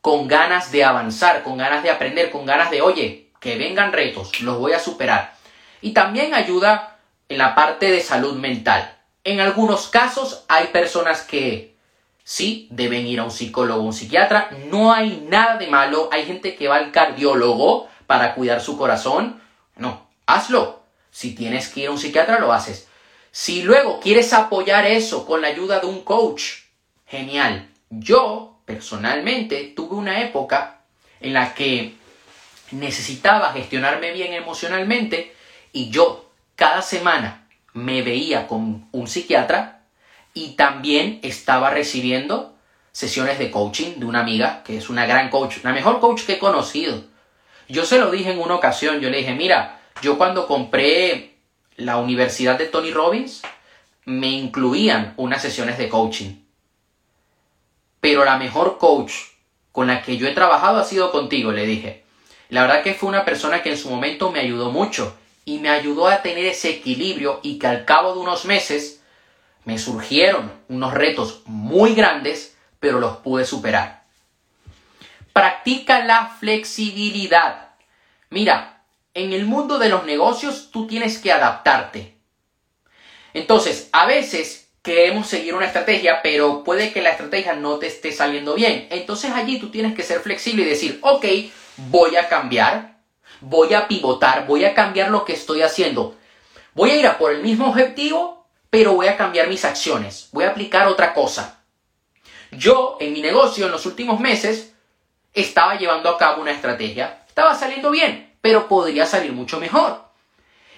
con 0.00 0.26
ganas 0.26 0.72
de 0.72 0.84
avanzar, 0.84 1.42
con 1.44 1.58
ganas 1.58 1.82
de 1.82 1.90
aprender, 1.90 2.30
con 2.30 2.46
ganas 2.46 2.70
de, 2.70 2.80
oye, 2.80 3.28
que 3.38 3.56
vengan 3.58 3.92
retos, 3.92 4.40
los 4.40 4.58
voy 4.58 4.72
a 4.72 4.80
superar. 4.80 5.34
Y 5.82 5.92
también 5.92 6.34
ayuda 6.34 6.98
en 7.28 7.38
la 7.38 7.54
parte 7.54 7.90
de 7.90 8.00
salud 8.00 8.36
mental. 8.36 8.96
En 9.22 9.40
algunos 9.40 9.88
casos 9.88 10.44
hay 10.48 10.68
personas 10.68 11.20
que 11.22 11.76
sí 12.24 12.66
deben 12.70 13.06
ir 13.06 13.20
a 13.20 13.24
un 13.24 13.30
psicólogo 13.30 13.82
un 13.82 13.92
psiquiatra. 13.92 14.50
No 14.70 14.92
hay 14.94 15.26
nada 15.28 15.56
de 15.56 15.66
malo. 15.66 16.08
Hay 16.10 16.24
gente 16.24 16.56
que 16.56 16.68
va 16.68 16.76
al 16.76 16.90
cardiólogo 16.90 17.86
para 18.06 18.34
cuidar 18.34 18.62
su 18.62 18.78
corazón. 18.78 19.42
No, 19.76 20.08
hazlo. 20.26 20.80
Si 21.10 21.34
tienes 21.34 21.68
que 21.68 21.80
ir 21.80 21.88
a 21.88 21.90
un 21.90 21.98
psiquiatra, 21.98 22.38
lo 22.38 22.52
haces. 22.52 22.87
Si 23.30 23.62
luego 23.62 24.00
quieres 24.00 24.32
apoyar 24.32 24.86
eso 24.86 25.26
con 25.26 25.42
la 25.42 25.48
ayuda 25.48 25.80
de 25.80 25.86
un 25.86 26.02
coach, 26.02 26.42
genial. 27.06 27.68
Yo, 27.90 28.60
personalmente, 28.64 29.72
tuve 29.74 29.96
una 29.96 30.20
época 30.22 30.80
en 31.20 31.34
la 31.34 31.54
que 31.54 31.94
necesitaba 32.70 33.52
gestionarme 33.52 34.12
bien 34.12 34.34
emocionalmente 34.34 35.34
y 35.72 35.90
yo 35.90 36.30
cada 36.54 36.82
semana 36.82 37.46
me 37.72 38.02
veía 38.02 38.46
con 38.46 38.88
un 38.92 39.06
psiquiatra 39.06 39.82
y 40.34 40.50
también 40.50 41.20
estaba 41.22 41.70
recibiendo 41.70 42.54
sesiones 42.92 43.38
de 43.38 43.50
coaching 43.50 43.98
de 43.98 44.06
una 44.06 44.20
amiga 44.20 44.62
que 44.64 44.76
es 44.76 44.90
una 44.90 45.06
gran 45.06 45.30
coach, 45.30 45.58
la 45.62 45.72
mejor 45.72 46.00
coach 46.00 46.24
que 46.24 46.34
he 46.34 46.38
conocido. 46.38 47.04
Yo 47.68 47.84
se 47.84 47.98
lo 47.98 48.10
dije 48.10 48.32
en 48.32 48.40
una 48.40 48.56
ocasión, 48.56 49.00
yo 49.00 49.10
le 49.10 49.18
dije, 49.18 49.34
mira, 49.34 49.80
yo 50.02 50.18
cuando 50.18 50.46
compré 50.46 51.37
la 51.78 51.96
Universidad 51.96 52.58
de 52.58 52.66
Tony 52.66 52.90
Robbins, 52.90 53.42
me 54.04 54.28
incluían 54.28 55.14
unas 55.16 55.40
sesiones 55.40 55.78
de 55.78 55.88
coaching. 55.88 56.42
Pero 58.00 58.24
la 58.24 58.36
mejor 58.36 58.78
coach 58.78 59.12
con 59.72 59.86
la 59.86 60.02
que 60.02 60.16
yo 60.16 60.26
he 60.26 60.32
trabajado 60.32 60.78
ha 60.78 60.84
sido 60.84 61.10
contigo, 61.12 61.52
le 61.52 61.66
dije. 61.66 62.04
La 62.48 62.62
verdad 62.62 62.82
que 62.82 62.94
fue 62.94 63.08
una 63.08 63.24
persona 63.24 63.62
que 63.62 63.70
en 63.70 63.78
su 63.78 63.90
momento 63.90 64.30
me 64.32 64.40
ayudó 64.40 64.72
mucho 64.72 65.16
y 65.44 65.58
me 65.58 65.68
ayudó 65.68 66.08
a 66.08 66.20
tener 66.20 66.46
ese 66.46 66.70
equilibrio 66.70 67.40
y 67.42 67.58
que 67.58 67.68
al 67.68 67.84
cabo 67.84 68.12
de 68.12 68.20
unos 68.20 68.44
meses 68.44 69.00
me 69.64 69.78
surgieron 69.78 70.50
unos 70.68 70.94
retos 70.94 71.42
muy 71.44 71.94
grandes, 71.94 72.56
pero 72.80 72.98
los 72.98 73.18
pude 73.18 73.44
superar. 73.44 74.02
Practica 75.32 76.04
la 76.04 76.26
flexibilidad. 76.40 77.68
Mira, 78.30 78.77
en 79.18 79.32
el 79.32 79.46
mundo 79.46 79.78
de 79.78 79.88
los 79.88 80.04
negocios 80.04 80.70
tú 80.70 80.86
tienes 80.86 81.18
que 81.18 81.32
adaptarte. 81.32 82.16
Entonces, 83.34 83.88
a 83.92 84.06
veces 84.06 84.70
queremos 84.82 85.26
seguir 85.26 85.54
una 85.54 85.66
estrategia, 85.66 86.22
pero 86.22 86.64
puede 86.64 86.92
que 86.92 87.02
la 87.02 87.10
estrategia 87.10 87.54
no 87.54 87.78
te 87.78 87.88
esté 87.88 88.12
saliendo 88.12 88.54
bien. 88.54 88.86
Entonces 88.90 89.32
allí 89.32 89.58
tú 89.58 89.70
tienes 89.70 89.94
que 89.94 90.02
ser 90.02 90.20
flexible 90.20 90.62
y 90.62 90.66
decir, 90.66 90.98
ok, 91.02 91.24
voy 91.76 92.16
a 92.16 92.28
cambiar, 92.28 93.00
voy 93.40 93.74
a 93.74 93.86
pivotar, 93.88 94.46
voy 94.46 94.64
a 94.64 94.74
cambiar 94.74 95.10
lo 95.10 95.24
que 95.24 95.34
estoy 95.34 95.62
haciendo. 95.62 96.16
Voy 96.74 96.90
a 96.90 96.96
ir 96.96 97.06
a 97.06 97.18
por 97.18 97.32
el 97.32 97.42
mismo 97.42 97.68
objetivo, 97.68 98.46
pero 98.70 98.94
voy 98.94 99.08
a 99.08 99.16
cambiar 99.16 99.48
mis 99.48 99.64
acciones, 99.64 100.28
voy 100.32 100.44
a 100.44 100.50
aplicar 100.50 100.86
otra 100.86 101.12
cosa. 101.12 101.60
Yo 102.52 102.96
en 103.00 103.12
mi 103.12 103.20
negocio 103.20 103.66
en 103.66 103.72
los 103.72 103.84
últimos 103.84 104.20
meses 104.20 104.74
estaba 105.34 105.76
llevando 105.76 106.08
a 106.08 106.16
cabo 106.16 106.40
una 106.40 106.52
estrategia, 106.52 107.24
estaba 107.26 107.54
saliendo 107.54 107.90
bien, 107.90 108.27
pero 108.40 108.68
podría 108.68 109.06
salir 109.06 109.32
mucho 109.32 109.58
mejor. 109.60 110.04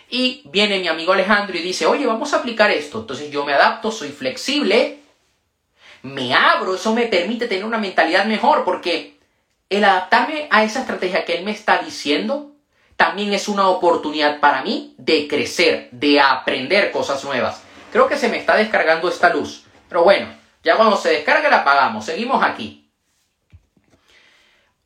Y 0.08 0.42
viene 0.46 0.80
mi 0.80 0.88
amigo 0.88 1.12
Alejandro 1.12 1.56
y 1.56 1.62
dice, 1.62 1.86
oye, 1.86 2.06
vamos 2.06 2.32
a 2.32 2.38
aplicar 2.38 2.70
esto. 2.70 3.00
Entonces 3.00 3.30
yo 3.30 3.44
me 3.44 3.54
adapto, 3.54 3.92
soy 3.92 4.08
flexible, 4.08 4.98
me 6.02 6.34
abro, 6.34 6.74
eso 6.74 6.94
me 6.94 7.06
permite 7.06 7.46
tener 7.46 7.64
una 7.64 7.78
mentalidad 7.78 8.24
mejor 8.24 8.64
porque 8.64 9.18
el 9.68 9.84
adaptarme 9.84 10.48
a 10.50 10.64
esa 10.64 10.80
estrategia 10.80 11.24
que 11.24 11.36
él 11.36 11.44
me 11.44 11.52
está 11.52 11.78
diciendo 11.78 12.52
también 12.96 13.32
es 13.32 13.48
una 13.48 13.68
oportunidad 13.68 14.40
para 14.40 14.62
mí 14.62 14.94
de 14.98 15.28
crecer, 15.28 15.88
de 15.92 16.20
aprender 16.20 16.90
cosas 16.90 17.24
nuevas. 17.24 17.62
Creo 17.92 18.08
que 18.08 18.16
se 18.16 18.28
me 18.28 18.38
está 18.38 18.56
descargando 18.56 19.08
esta 19.08 19.30
luz. 19.30 19.64
Pero 19.88 20.04
bueno, 20.04 20.28
ya 20.62 20.76
cuando 20.76 20.96
se 20.96 21.10
descargue 21.10 21.48
la 21.48 21.58
apagamos. 21.58 22.04
Seguimos 22.04 22.42
aquí. 22.42 22.90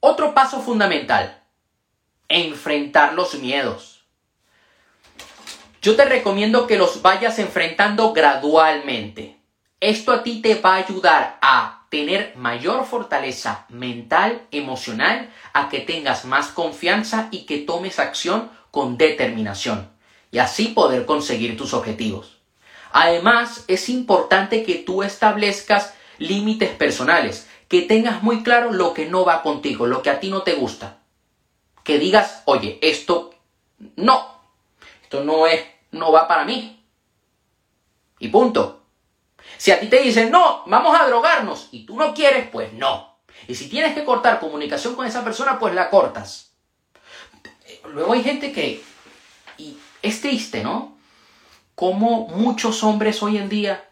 Otro 0.01 0.35
paso 0.35 0.61
fundamental. 0.61 1.43
Enfrentar 2.29 3.15
los 3.15 3.35
miedos. 3.35 4.05
Yo 5.83 5.97
te 5.97 6.05
recomiendo 6.05 6.67
que 6.67 6.79
los 6.79 7.03
vayas 7.03 7.39
enfrentando 7.39 8.13
gradualmente. 8.13 9.39
Esto 9.81 10.13
a 10.13 10.23
ti 10.23 10.41
te 10.41 10.55
va 10.55 10.77
a 10.77 10.85
ayudar 10.87 11.39
a 11.43 11.87
tener 11.91 12.35
mayor 12.37 12.87
fortaleza 12.87 13.67
mental, 13.69 14.47
emocional, 14.51 15.31
a 15.53 15.69
que 15.69 15.81
tengas 15.81 16.25
más 16.25 16.49
confianza 16.49 17.29
y 17.31 17.45
que 17.45 17.59
tomes 17.59 17.99
acción 17.99 18.51
con 18.71 18.97
determinación 18.97 19.95
y 20.35 20.39
así 20.39 20.69
poder 20.69 21.07
conseguir 21.07 21.57
tus 21.57 21.75
objetivos. 21.75 22.39
Además, 22.93 23.65
es 23.69 23.89
importante 23.89 24.65
que 24.65 24.75
tú 24.75 25.05
establezcas 25.05 25.95
límites 26.19 26.71
personales, 26.71 27.49
que 27.69 27.83
tengas 27.83 28.23
muy 28.25 28.43
claro 28.43 28.73
lo 28.73 28.95
que 28.95 29.07
no 29.07 29.25
va 29.25 29.43
contigo, 29.43 29.87
lo 29.87 30.03
que 30.03 30.11
a 30.11 30.19
ti 30.19 30.31
no 30.31 30.43
te 30.43 30.55
gusta. 30.55 31.04
Que 31.85 31.99
digas, 31.99 32.42
oye, 32.47 32.79
esto 32.83 33.33
no, 33.97 34.40
esto 35.03 35.23
no 35.23 35.47
es, 35.47 35.64
no 35.92 36.11
va 36.11 36.27
para 36.27 36.44
mí. 36.44 36.85
Y 38.18 38.29
punto. 38.29 38.83
Si 39.59 39.70
a 39.70 39.79
ti 39.79 39.87
te 39.87 40.01
dicen, 40.01 40.31
no, 40.31 40.64
vamos 40.66 40.99
a 40.99 41.07
drogarnos 41.07 41.68
y 41.70 41.87
tú 41.87 41.97
no 41.97 42.14
quieres, 42.14 42.49
pues 42.51 42.73
no. 42.73 43.18
Y 43.47 43.55
si 43.55 43.68
tienes 43.68 43.94
que 43.94 44.05
cortar 44.05 44.40
comunicación 44.40 44.97
con 44.97 45.07
esa 45.07 45.23
persona, 45.23 45.59
pues 45.59 45.75
la 45.75 45.90
cortas. 45.90 46.53
Luego 47.92 48.14
hay 48.14 48.23
gente 48.23 48.53
que, 48.53 48.83
y 49.59 49.77
es 50.03 50.20
triste, 50.20 50.62
¿no? 50.62 50.97
Como 51.75 52.29
muchos 52.29 52.83
hombres 52.83 53.23
hoy 53.23 53.37
en 53.37 53.49
día, 53.49 53.88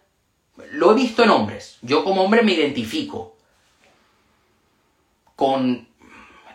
lo 0.72 0.92
he 0.92 0.94
visto 0.94 1.22
en 1.22 1.30
hombres, 1.30 1.78
yo 1.82 2.04
como 2.04 2.22
hombre 2.22 2.42
me 2.42 2.52
identifico 2.52 3.36
con 5.36 5.88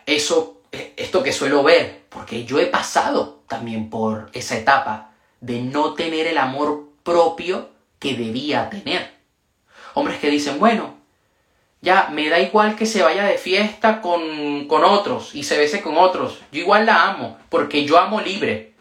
eso, 0.06 0.57
esto 0.72 1.22
que 1.22 1.32
suelo 1.32 1.62
ver, 1.62 2.04
porque 2.08 2.44
yo 2.44 2.58
he 2.58 2.66
pasado 2.66 3.42
también 3.48 3.90
por 3.90 4.30
esa 4.32 4.56
etapa 4.56 5.12
de 5.40 5.60
no 5.60 5.94
tener 5.94 6.26
el 6.26 6.38
amor 6.38 6.88
propio 7.02 7.70
que 7.98 8.14
debía 8.14 8.68
tener. 8.70 9.14
Hombres 9.94 10.18
que 10.18 10.30
dicen, 10.30 10.58
bueno, 10.58 10.94
ya 11.80 12.08
me 12.10 12.28
da 12.28 12.40
igual 12.40 12.76
que 12.76 12.86
se 12.86 13.02
vaya 13.02 13.24
de 13.24 13.38
fiesta 13.38 14.00
con, 14.00 14.66
con 14.66 14.84
otros 14.84 15.34
y 15.34 15.44
se 15.44 15.56
bese 15.56 15.80
con 15.80 15.96
otros. 15.96 16.40
Yo 16.50 16.60
igual 16.60 16.86
la 16.86 17.08
amo, 17.08 17.38
porque 17.48 17.84
yo 17.84 17.98
amo 17.98 18.20
libre. 18.20 18.74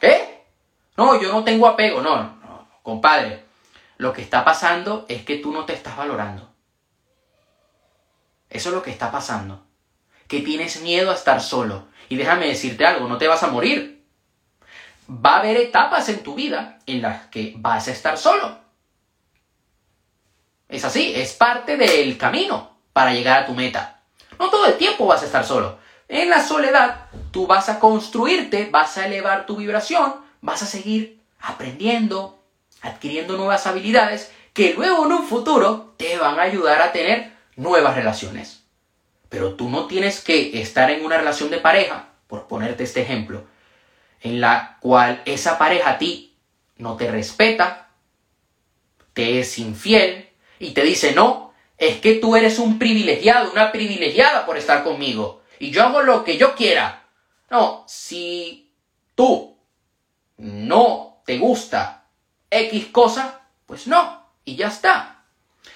¿Eh? 0.00 0.44
No, 0.96 1.20
yo 1.20 1.32
no 1.32 1.44
tengo 1.44 1.66
apego. 1.66 2.02
No, 2.02 2.16
no, 2.16 2.68
compadre. 2.82 3.44
Lo 3.96 4.12
que 4.12 4.22
está 4.22 4.44
pasando 4.44 5.06
es 5.08 5.24
que 5.24 5.36
tú 5.36 5.52
no 5.52 5.64
te 5.64 5.72
estás 5.72 5.96
valorando. 5.96 6.51
Eso 8.52 8.68
es 8.68 8.74
lo 8.74 8.82
que 8.82 8.90
está 8.90 9.10
pasando. 9.10 9.64
Que 10.28 10.40
tienes 10.40 10.80
miedo 10.82 11.10
a 11.10 11.14
estar 11.14 11.40
solo. 11.40 11.88
Y 12.08 12.16
déjame 12.16 12.46
decirte 12.46 12.86
algo, 12.86 13.08
no 13.08 13.18
te 13.18 13.28
vas 13.28 13.42
a 13.42 13.48
morir 13.48 13.92
va 15.08 15.36
a 15.36 15.38
haber 15.40 15.56
etapas 15.56 16.08
en 16.08 16.22
tu 16.22 16.34
vida 16.34 16.78
en 16.86 17.02
las 17.02 17.26
que 17.26 17.54
vas 17.56 17.88
a 17.88 17.92
estar 17.92 18.16
solo. 18.16 18.58
Es 20.68 20.84
así, 20.84 21.12
es 21.14 21.34
parte 21.34 21.76
del 21.76 22.16
camino 22.16 22.76
para 22.92 23.12
llegar 23.12 23.42
a 23.42 23.46
tu 23.46 23.52
meta. 23.52 24.00
No 24.38 24.48
todo 24.48 24.66
el 24.66 24.78
tiempo 24.78 25.06
vas 25.06 25.22
a 25.22 25.26
estar 25.26 25.44
solo. 25.44 25.78
En 26.08 26.30
la 26.30 26.42
soledad, 26.42 27.06
tú 27.30 27.46
vas 27.46 27.68
a 27.68 27.78
construirte, 27.78 28.68
vas 28.70 28.96
a 28.98 29.06
elevar 29.06 29.46
tu 29.46 29.56
vibración, 29.56 30.14
vas 30.40 30.62
a 30.62 30.66
seguir 30.66 31.20
aprendiendo, 31.40 32.38
adquiriendo 32.80 33.36
nuevas 33.36 33.66
habilidades 33.66 34.32
que 34.52 34.74
luego 34.74 35.06
en 35.06 35.12
un 35.12 35.26
futuro 35.26 35.94
te 35.96 36.18
van 36.18 36.38
a 36.38 36.42
ayudar 36.42 36.80
a 36.82 36.92
tener 36.92 37.31
nuevas 37.56 37.96
relaciones. 37.96 38.64
Pero 39.28 39.54
tú 39.54 39.70
no 39.70 39.86
tienes 39.86 40.20
que 40.20 40.60
estar 40.60 40.90
en 40.90 41.04
una 41.04 41.16
relación 41.16 41.50
de 41.50 41.58
pareja, 41.58 42.08
por 42.26 42.48
ponerte 42.48 42.84
este 42.84 43.02
ejemplo, 43.02 43.44
en 44.20 44.40
la 44.40 44.78
cual 44.80 45.22
esa 45.24 45.58
pareja 45.58 45.90
a 45.90 45.98
ti 45.98 46.36
no 46.76 46.96
te 46.96 47.10
respeta, 47.10 47.90
te 49.12 49.40
es 49.40 49.58
infiel 49.58 50.30
y 50.58 50.72
te 50.72 50.82
dice, 50.82 51.14
no, 51.14 51.52
es 51.78 52.00
que 52.00 52.14
tú 52.14 52.36
eres 52.36 52.58
un 52.58 52.78
privilegiado, 52.78 53.50
una 53.50 53.72
privilegiada 53.72 54.46
por 54.46 54.56
estar 54.56 54.84
conmigo 54.84 55.42
y 55.58 55.70
yo 55.70 55.82
hago 55.82 56.02
lo 56.02 56.24
que 56.24 56.38
yo 56.38 56.54
quiera. 56.54 57.04
No, 57.50 57.84
si 57.86 58.72
tú 59.14 59.56
no 60.38 61.22
te 61.24 61.38
gusta 61.38 62.06
X 62.50 62.86
cosa, 62.86 63.42
pues 63.66 63.86
no, 63.86 64.26
y 64.44 64.56
ya 64.56 64.68
está. 64.68 65.21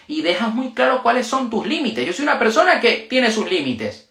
Y 0.08 0.22
dejas 0.22 0.54
muy 0.54 0.72
claro 0.72 1.02
cuáles 1.02 1.26
son 1.26 1.50
tus 1.50 1.66
límites. 1.66 2.06
Yo 2.06 2.12
soy 2.12 2.24
una 2.24 2.38
persona 2.38 2.80
que 2.80 3.06
tiene 3.10 3.30
sus 3.30 3.50
límites. 3.50 4.08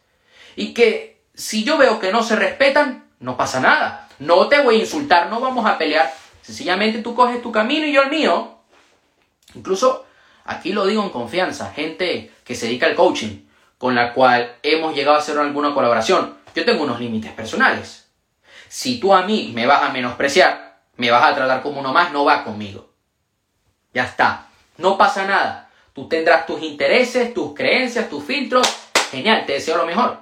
Y 0.55 0.73
que 0.73 1.21
si 1.33 1.63
yo 1.63 1.77
veo 1.77 1.99
que 1.99 2.11
no 2.11 2.23
se 2.23 2.35
respetan, 2.35 3.05
no 3.19 3.37
pasa 3.37 3.59
nada. 3.59 4.09
No 4.19 4.47
te 4.47 4.61
voy 4.61 4.75
a 4.75 4.79
insultar, 4.79 5.29
no 5.29 5.39
vamos 5.39 5.65
a 5.65 5.77
pelear. 5.77 6.13
Sencillamente 6.41 6.99
tú 6.99 7.15
coges 7.15 7.41
tu 7.41 7.51
camino 7.51 7.85
y 7.85 7.93
yo 7.93 8.03
el 8.03 8.09
mío. 8.09 8.59
Incluso 9.53 10.05
aquí 10.45 10.73
lo 10.73 10.85
digo 10.85 11.03
en 11.03 11.09
confianza, 11.09 11.71
gente 11.73 12.31
que 12.43 12.55
se 12.55 12.67
dedica 12.67 12.87
al 12.87 12.95
coaching, 12.95 13.45
con 13.77 13.95
la 13.95 14.13
cual 14.13 14.55
hemos 14.63 14.95
llegado 14.95 15.17
a 15.17 15.19
hacer 15.19 15.37
alguna 15.37 15.73
colaboración. 15.73 16.37
Yo 16.53 16.65
tengo 16.65 16.83
unos 16.83 16.99
límites 16.99 17.31
personales. 17.31 18.09
Si 18.67 18.99
tú 18.99 19.13
a 19.13 19.23
mí 19.23 19.51
me 19.53 19.65
vas 19.65 19.83
a 19.83 19.89
menospreciar, 19.89 20.79
me 20.97 21.11
vas 21.11 21.23
a 21.23 21.35
tratar 21.35 21.61
como 21.61 21.79
uno 21.79 21.91
más, 21.91 22.11
no 22.11 22.25
va 22.25 22.43
conmigo. 22.43 22.89
Ya 23.93 24.03
está. 24.03 24.47
No 24.77 24.97
pasa 24.97 25.25
nada. 25.25 25.64
Tú 25.95 26.09
tendrás 26.09 26.45
tus 26.45 26.61
intereses, 26.61 27.33
tus 27.33 27.53
creencias, 27.53 28.09
tus 28.09 28.21
filtros. 28.21 28.67
Genial, 29.11 29.45
te 29.45 29.53
deseo 29.53 29.77
lo 29.77 29.85
mejor. 29.85 30.19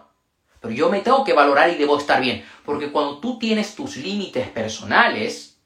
Pero 0.61 0.71
yo 0.71 0.87
me 0.89 0.99
tengo 0.99 1.23
que 1.23 1.33
valorar 1.33 1.71
y 1.71 1.75
debo 1.77 1.97
estar 1.97 2.21
bien. 2.21 2.45
Porque 2.63 2.91
cuando 2.91 3.17
tú 3.17 3.39
tienes 3.39 3.73
tus 3.73 3.97
límites 3.97 4.47
personales 4.49 5.57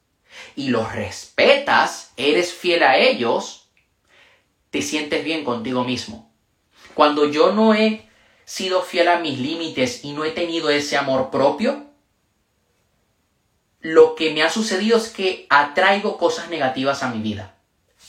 y 0.55 0.69
los 0.69 0.93
respetas, 0.93 2.13
eres 2.15 2.53
fiel 2.53 2.83
a 2.83 2.95
ellos, 2.95 3.67
te 4.69 4.81
sientes 4.81 5.25
bien 5.25 5.43
contigo 5.43 5.83
mismo. 5.83 6.31
Cuando 6.93 7.29
yo 7.29 7.51
no 7.51 7.73
he 7.73 8.09
sido 8.45 8.83
fiel 8.83 9.09
a 9.09 9.19
mis 9.19 9.37
límites 9.37 10.05
y 10.05 10.13
no 10.13 10.23
he 10.23 10.31
tenido 10.31 10.69
ese 10.69 10.95
amor 10.95 11.31
propio, 11.31 11.85
lo 13.81 14.15
que 14.15 14.33
me 14.33 14.41
ha 14.41 14.49
sucedido 14.49 14.97
es 14.97 15.09
que 15.09 15.47
atraigo 15.49 16.17
cosas 16.17 16.49
negativas 16.49 17.03
a 17.03 17.09
mi 17.09 17.21
vida. 17.21 17.56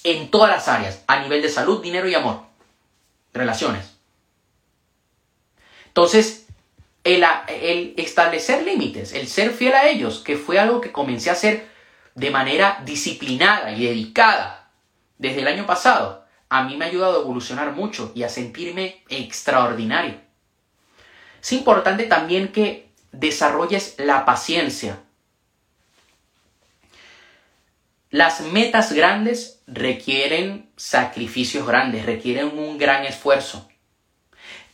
En 0.04 0.30
todas 0.30 0.50
las 0.50 0.68
áreas, 0.68 1.02
a 1.06 1.20
nivel 1.20 1.42
de 1.42 1.48
salud, 1.48 1.82
dinero 1.82 2.08
y 2.08 2.14
amor. 2.14 2.42
Relaciones. 3.32 3.98
Entonces, 5.88 6.46
el, 7.04 7.94
establecer 7.96 8.62
límites, 8.64 9.12
el 9.12 9.28
ser 9.28 9.52
fiel 9.52 9.74
a 9.74 9.88
ellos, 9.88 10.20
que 10.20 10.36
fue 10.36 10.58
algo 10.58 10.80
que 10.80 10.92
comencé 10.92 11.30
a 11.30 11.34
hacer 11.34 11.68
de 12.14 12.30
manera 12.30 12.82
disciplinada 12.84 13.72
y 13.72 13.84
dedicada 13.84 14.70
desde 15.18 15.40
el 15.40 15.48
año 15.48 15.66
pasado, 15.66 16.24
a 16.48 16.64
mí 16.64 16.76
me 16.76 16.84
ha 16.84 16.88
ayudado 16.88 17.18
a 17.18 17.22
evolucionar 17.22 17.72
mucho 17.72 18.12
y 18.14 18.22
a 18.22 18.28
sentirme 18.28 19.02
extraordinario. 19.08 20.20
Es 21.40 21.52
importante 21.52 22.04
también 22.04 22.48
que 22.48 22.90
desarrolles 23.12 23.94
la 23.98 24.24
paciencia. 24.24 25.00
Las 28.10 28.40
metas 28.40 28.92
grandes 28.92 29.60
requieren 29.66 30.70
sacrificios 30.76 31.66
grandes, 31.66 32.06
requieren 32.06 32.58
un 32.58 32.78
gran 32.78 33.04
esfuerzo, 33.04 33.68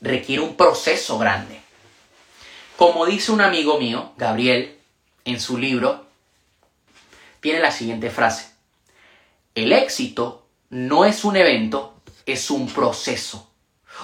requiere 0.01 0.41
un 0.41 0.57
proceso 0.57 1.19
grande. 1.19 1.61
Como 2.77 3.07
dice 3.07 3.33
un 3.33 3.41
amigo 3.41 3.79
mío, 3.79 4.13
Gabriel, 4.17 4.79
en 5.25 5.41
su 5.41 5.59
libro, 5.59 6.07
tiene 7.41 7.59
la 7.59 7.73
siguiente 7.73 8.09
frase. 8.09 8.51
El 9.57 9.73
éxito 9.73 10.47
no 10.71 11.05
es 11.05 11.25
un 11.25 11.37
evento, 11.37 12.01
es 12.27 12.51
un 12.51 12.69
proceso. 12.69 13.51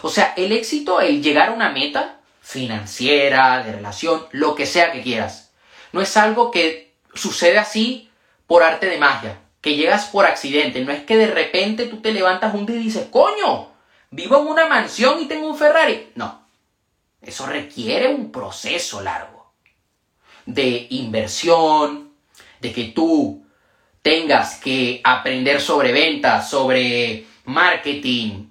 O 0.03 0.11
sea, 0.11 0.35
el 0.37 0.51
éxito, 0.51 1.01
el 1.01 1.23
llegar 1.23 1.51
a 1.51 1.53
una 1.53 1.71
meta 1.71 2.21
financiera, 2.43 3.63
de 3.63 3.73
relación, 3.73 4.27
lo 4.33 4.57
que 4.57 4.67
sea 4.67 4.91
que 4.91 5.03
quieras, 5.03 5.53
no 5.93 6.01
es 6.01 6.17
algo 6.17 6.51
que 6.51 6.95
sucede 7.15 7.59
así 7.59 8.10
por 8.51 8.65
arte 8.65 8.87
de 8.87 8.99
magia, 8.99 9.39
que 9.61 9.77
llegas 9.77 10.07
por 10.07 10.27
accidente. 10.27 10.85
No 10.85 10.91
es 10.91 11.05
que 11.05 11.17
de 11.17 11.29
repente 11.29 11.87
tú 11.87 12.01
te 12.01 12.11
levantas 12.11 12.53
un 12.53 12.67
día 12.67 12.75
y 12.75 12.83
dices, 12.83 13.07
coño, 13.09 13.69
vivo 14.11 14.41
en 14.41 14.49
una 14.49 14.67
mansión 14.67 15.21
y 15.21 15.27
tengo 15.27 15.47
un 15.47 15.57
Ferrari. 15.57 16.11
No, 16.17 16.49
eso 17.23 17.47
requiere 17.47 18.09
un 18.09 18.33
proceso 18.33 19.03
largo 19.03 19.53
de 20.47 20.89
inversión, 20.91 22.11
de 22.61 22.73
que 22.73 22.87
tú 22.87 23.47
tengas 24.03 24.57
que 24.57 25.01
aprender 25.05 25.61
sobre 25.61 25.93
ventas, 25.93 26.51
sobre 26.51 27.27
marketing. 27.45 28.49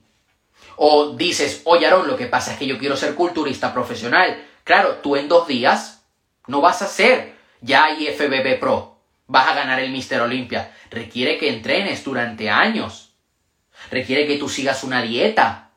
O 0.78 1.10
dices, 1.10 1.64
oye 1.66 1.88
Aaron, 1.88 2.08
lo 2.08 2.16
que 2.16 2.28
pasa 2.28 2.54
es 2.54 2.58
que 2.58 2.68
yo 2.68 2.80
quiero 2.80 2.96
ser 2.96 3.16
culturista 3.16 3.74
profesional. 3.74 4.48
Claro, 4.64 5.00
tú 5.04 5.18
en 5.18 5.28
dos 5.28 5.46
días 5.46 6.06
no 6.48 6.62
vas 6.62 6.82
a 6.84 6.88
ser 6.88 7.36
ya 7.60 7.92
IFBB 7.92 8.62
Pro. 8.62 8.89
Vas 9.30 9.48
a 9.48 9.54
ganar 9.54 9.80
el 9.80 9.92
Mister 9.92 10.20
Olympia. 10.22 10.74
Requiere 10.90 11.38
que 11.38 11.50
entrenes 11.50 12.04
durante 12.04 12.50
años. 12.50 13.14
Requiere 13.92 14.26
que 14.26 14.38
tú 14.38 14.50
sigas 14.50 14.84
una 14.84 15.04
dieta. 15.04 15.70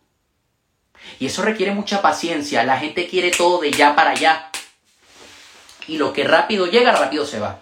Y 1.18 1.26
eso 1.26 1.42
requiere 1.42 1.72
mucha 1.72 2.00
paciencia. 2.00 2.64
La 2.64 2.78
gente 2.78 3.06
quiere 3.06 3.30
todo 3.30 3.60
de 3.60 3.70
ya 3.70 3.94
para 3.94 4.12
allá. 4.12 4.50
Y 5.86 5.98
lo 5.98 6.14
que 6.14 6.24
rápido 6.24 6.66
llega, 6.66 6.92
rápido 6.92 7.26
se 7.26 7.40
va. 7.40 7.60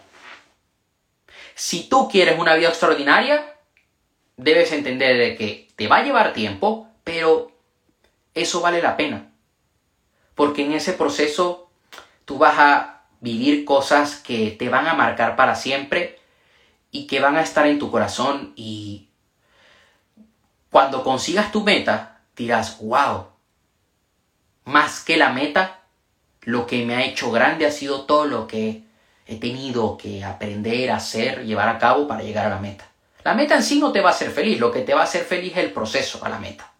Si 1.56 1.88
tú 1.88 2.08
quieres 2.08 2.38
una 2.38 2.54
vida 2.54 2.68
extraordinaria, 2.68 3.56
debes 4.36 4.70
entender 4.70 5.18
de 5.18 5.36
que 5.36 5.68
te 5.74 5.88
va 5.88 5.96
a 5.96 6.04
llevar 6.04 6.32
tiempo, 6.32 6.86
pero 7.02 7.50
eso 8.32 8.60
vale 8.60 8.80
la 8.80 8.96
pena. 8.96 9.32
Porque 10.36 10.64
en 10.64 10.72
ese 10.72 10.92
proceso 10.92 11.68
tú 12.24 12.38
vas 12.38 12.54
a 12.58 12.99
vivir 13.20 13.64
cosas 13.64 14.16
que 14.16 14.50
te 14.50 14.68
van 14.68 14.86
a 14.86 14.94
marcar 14.94 15.36
para 15.36 15.54
siempre 15.54 16.18
y 16.90 17.06
que 17.06 17.20
van 17.20 17.36
a 17.36 17.42
estar 17.42 17.66
en 17.66 17.78
tu 17.78 17.90
corazón 17.90 18.52
y 18.56 19.08
cuando 20.70 21.02
consigas 21.02 21.52
tu 21.52 21.62
meta 21.62 22.20
dirás, 22.36 22.78
wow, 22.80 23.26
más 24.64 25.00
que 25.04 25.16
la 25.16 25.30
meta, 25.30 25.82
lo 26.42 26.66
que 26.66 26.84
me 26.86 26.94
ha 26.94 27.04
hecho 27.04 27.30
grande 27.30 27.66
ha 27.66 27.70
sido 27.70 28.02
todo 28.02 28.26
lo 28.26 28.46
que 28.46 28.84
he 29.26 29.36
tenido 29.36 29.96
que 29.96 30.24
aprender 30.24 30.90
hacer, 30.90 31.44
llevar 31.44 31.68
a 31.68 31.78
cabo 31.78 32.08
para 32.08 32.22
llegar 32.22 32.46
a 32.46 32.50
la 32.50 32.58
meta. 32.58 32.86
La 33.24 33.34
meta 33.34 33.54
en 33.54 33.62
sí 33.62 33.78
no 33.78 33.92
te 33.92 34.00
va 34.00 34.10
a 34.10 34.12
hacer 34.12 34.30
feliz, 34.30 34.58
lo 34.58 34.72
que 34.72 34.80
te 34.80 34.94
va 34.94 35.02
a 35.02 35.04
hacer 35.04 35.24
feliz 35.24 35.52
es 35.52 35.64
el 35.64 35.72
proceso 35.72 36.24
a 36.24 36.28
la 36.28 36.38
meta. 36.38 36.72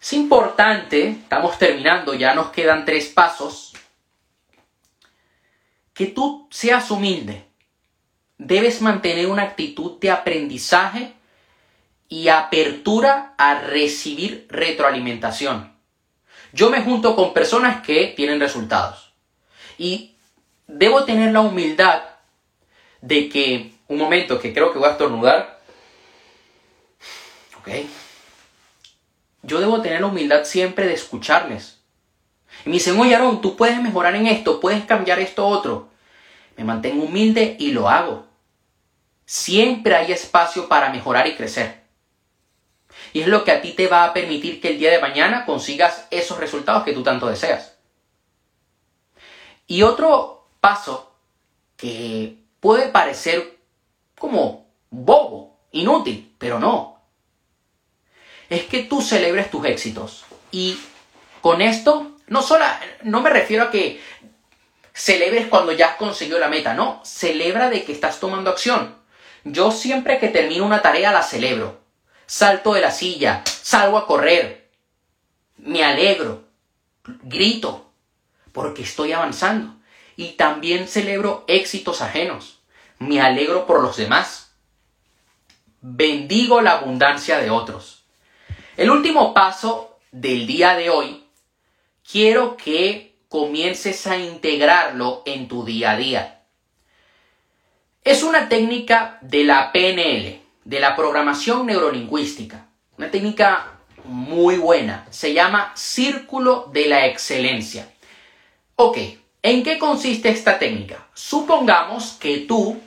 Es 0.00 0.12
importante, 0.12 1.08
estamos 1.08 1.58
terminando, 1.58 2.14
ya 2.14 2.34
nos 2.34 2.50
quedan 2.50 2.84
tres 2.84 3.06
pasos, 3.08 3.67
que 5.98 6.06
tú 6.06 6.46
seas 6.52 6.92
humilde. 6.92 7.44
Debes 8.38 8.80
mantener 8.80 9.26
una 9.26 9.42
actitud 9.42 9.98
de 9.98 10.12
aprendizaje 10.12 11.12
y 12.08 12.28
apertura 12.28 13.34
a 13.36 13.62
recibir 13.62 14.46
retroalimentación. 14.48 15.72
Yo 16.52 16.70
me 16.70 16.82
junto 16.82 17.16
con 17.16 17.34
personas 17.34 17.84
que 17.84 18.14
tienen 18.16 18.38
resultados. 18.38 19.12
Y 19.76 20.14
debo 20.68 21.02
tener 21.02 21.32
la 21.32 21.40
humildad 21.40 22.04
de 23.00 23.28
que, 23.28 23.72
un 23.88 23.98
momento 23.98 24.38
que 24.38 24.54
creo 24.54 24.72
que 24.72 24.78
voy 24.78 24.90
a 24.90 24.92
estornudar, 24.92 25.58
ok, 27.58 27.70
yo 29.42 29.58
debo 29.58 29.82
tener 29.82 30.00
la 30.00 30.06
humildad 30.06 30.44
siempre 30.44 30.86
de 30.86 30.94
escucharles. 30.94 31.77
Y 32.64 32.68
me 32.68 32.74
dicen, 32.74 32.98
oye 32.98 33.14
Aaron, 33.14 33.40
tú 33.40 33.56
puedes 33.56 33.80
mejorar 33.80 34.14
en 34.14 34.26
esto, 34.26 34.60
puedes 34.60 34.84
cambiar 34.84 35.18
esto 35.18 35.46
otro. 35.46 35.88
Me 36.56 36.64
mantengo 36.64 37.04
humilde 37.04 37.56
y 37.58 37.70
lo 37.70 37.88
hago. 37.88 38.26
Siempre 39.24 39.94
hay 39.94 40.12
espacio 40.12 40.68
para 40.68 40.90
mejorar 40.90 41.26
y 41.26 41.36
crecer. 41.36 41.82
Y 43.12 43.20
es 43.20 43.28
lo 43.28 43.44
que 43.44 43.52
a 43.52 43.62
ti 43.62 43.72
te 43.72 43.86
va 43.86 44.04
a 44.04 44.12
permitir 44.12 44.60
que 44.60 44.68
el 44.68 44.78
día 44.78 44.90
de 44.90 45.00
mañana 45.00 45.44
consigas 45.44 46.06
esos 46.10 46.38
resultados 46.38 46.84
que 46.84 46.92
tú 46.92 47.02
tanto 47.02 47.26
deseas. 47.26 47.76
Y 49.66 49.82
otro 49.82 50.48
paso 50.60 51.14
que 51.76 52.38
puede 52.60 52.88
parecer 52.88 53.58
como 54.18 54.66
bobo, 54.90 55.58
inútil, 55.72 56.34
pero 56.38 56.58
no. 56.58 57.00
Es 58.48 58.64
que 58.64 58.82
tú 58.82 59.02
celebres 59.02 59.50
tus 59.50 59.64
éxitos. 59.66 60.24
Y 60.50 60.78
con 61.40 61.60
esto, 61.60 62.17
no 62.28 62.42
solo, 62.42 62.64
no 63.02 63.20
me 63.20 63.30
refiero 63.30 63.64
a 63.64 63.70
que 63.70 64.00
celebres 64.92 65.46
cuando 65.46 65.72
ya 65.72 65.88
has 65.88 65.96
conseguido 65.96 66.38
la 66.38 66.48
meta, 66.48 66.74
no, 66.74 67.00
celebra 67.04 67.70
de 67.70 67.84
que 67.84 67.92
estás 67.92 68.20
tomando 68.20 68.50
acción. 68.50 68.96
Yo 69.44 69.70
siempre 69.70 70.18
que 70.18 70.28
termino 70.28 70.66
una 70.66 70.82
tarea 70.82 71.12
la 71.12 71.22
celebro 71.22 71.88
salto 72.28 72.74
de 72.74 72.82
la 72.82 72.90
silla, 72.90 73.42
salgo 73.46 73.96
a 73.96 74.06
correr, 74.06 74.68
me 75.56 75.82
alegro, 75.82 76.44
grito, 77.22 77.90
porque 78.52 78.82
estoy 78.82 79.12
avanzando. 79.12 79.74
Y 80.14 80.32
también 80.32 80.88
celebro 80.88 81.44
éxitos 81.48 82.02
ajenos, 82.02 82.60
me 82.98 83.20
alegro 83.20 83.66
por 83.66 83.82
los 83.82 83.96
demás. 83.96 84.52
Bendigo 85.80 86.60
la 86.60 86.72
abundancia 86.72 87.38
de 87.38 87.50
otros. 87.50 88.04
El 88.76 88.90
último 88.90 89.32
paso 89.32 89.98
del 90.12 90.46
día 90.46 90.76
de 90.76 90.90
hoy, 90.90 91.24
quiero 92.10 92.56
que 92.56 93.16
comiences 93.28 94.06
a 94.06 94.16
integrarlo 94.16 95.22
en 95.26 95.48
tu 95.48 95.64
día 95.64 95.92
a 95.92 95.96
día. 95.96 96.42
Es 98.02 98.22
una 98.22 98.48
técnica 98.48 99.18
de 99.20 99.44
la 99.44 99.70
PNL, 99.72 100.40
de 100.64 100.80
la 100.80 100.96
programación 100.96 101.66
neurolingüística. 101.66 102.66
Una 102.96 103.10
técnica 103.10 103.80
muy 104.04 104.56
buena. 104.56 105.06
Se 105.10 105.34
llama 105.34 105.72
Círculo 105.76 106.70
de 106.72 106.86
la 106.86 107.06
Excelencia. 107.06 107.92
Ok, 108.76 108.96
¿en 109.42 109.62
qué 109.62 109.78
consiste 109.78 110.30
esta 110.30 110.58
técnica? 110.58 111.06
Supongamos 111.12 112.12
que 112.12 112.38
tú 112.38 112.80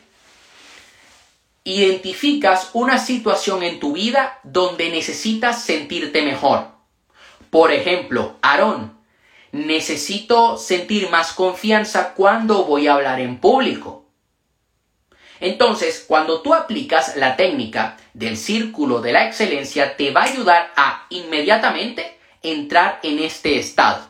identificas 1.64 2.72
una 2.74 2.98
situación 2.98 3.62
en 3.62 3.80
tu 3.80 3.94
vida 3.94 4.40
donde 4.44 4.90
necesitas 4.90 5.64
sentirte 5.64 6.24
mejor. 6.24 6.70
Por 7.52 7.72
ejemplo, 7.72 8.38
Aarón, 8.42 9.01
necesito 9.52 10.58
sentir 10.58 11.10
más 11.10 11.34
confianza 11.34 12.14
cuando 12.14 12.66
voy 12.66 12.88
a 12.88 12.94
hablar 12.94 13.20
en 13.20 13.40
público. 13.40 14.06
Entonces, 15.40 16.06
cuando 16.08 16.42
tú 16.42 16.54
aplicas 16.54 17.18
la 17.18 17.36
técnica 17.36 17.98
del 18.14 18.38
círculo 18.38 19.02
de 19.02 19.12
la 19.12 19.28
excelencia, 19.28 19.98
te 19.98 20.12
va 20.12 20.22
a 20.22 20.26
ayudar 20.26 20.72
a 20.76 21.08
inmediatamente 21.10 22.20
entrar 22.44 23.00
en 23.04 23.20
este 23.20 23.58
estado. 23.58 24.08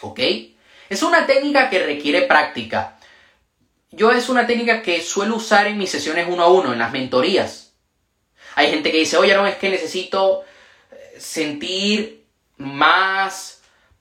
¿Ok? 0.00 0.20
Es 0.88 1.02
una 1.02 1.26
técnica 1.26 1.68
que 1.68 1.84
requiere 1.84 2.22
práctica. 2.22 2.98
Yo 3.90 4.10
es 4.12 4.28
una 4.28 4.46
técnica 4.46 4.82
que 4.82 5.02
suelo 5.02 5.36
usar 5.36 5.66
en 5.66 5.78
mis 5.78 5.90
sesiones 5.90 6.26
uno 6.28 6.42
a 6.42 6.48
uno, 6.48 6.72
en 6.72 6.78
las 6.78 6.90
mentorías. 6.90 7.74
Hay 8.54 8.70
gente 8.70 8.90
que 8.90 8.98
dice, 8.98 9.16
oye, 9.16 9.34
no, 9.34 9.46
es 9.46 9.56
que 9.56 9.68
necesito 9.68 10.44
eh, 10.90 11.16
sentir 11.18 12.24
más 12.56 13.53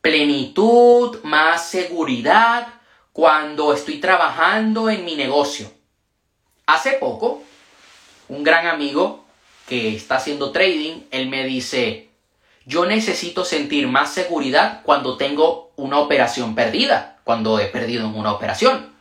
plenitud, 0.04 1.24
más 1.24 1.70
seguridad 1.70 2.68
cuando 3.13 3.74
estoy 3.74 4.02
trabajando 4.02 4.89
en 4.89 5.06
mi 5.06 5.16
negocio. 5.16 5.72
Hace 6.66 6.92
poco, 6.94 7.42
un 8.28 8.44
gran 8.44 8.68
amigo 8.68 9.24
que 9.66 9.96
está 9.96 10.18
haciendo 10.18 10.52
trading, 10.52 11.04
él 11.10 11.30
me 11.30 11.46
dice, 11.46 12.10
yo 12.66 12.86
necesito 12.86 13.46
sentir 13.46 13.88
más 13.88 14.13
seguridad 14.13 14.82
cuando 14.84 15.16
tengo 15.16 15.72
una 15.78 16.00
operación 16.00 16.54
perdida, 16.54 17.22
cuando 17.24 17.58
he 17.60 17.68
perdido 17.68 18.06
en 18.06 18.16
una 18.16 18.34
operación. 18.34 18.94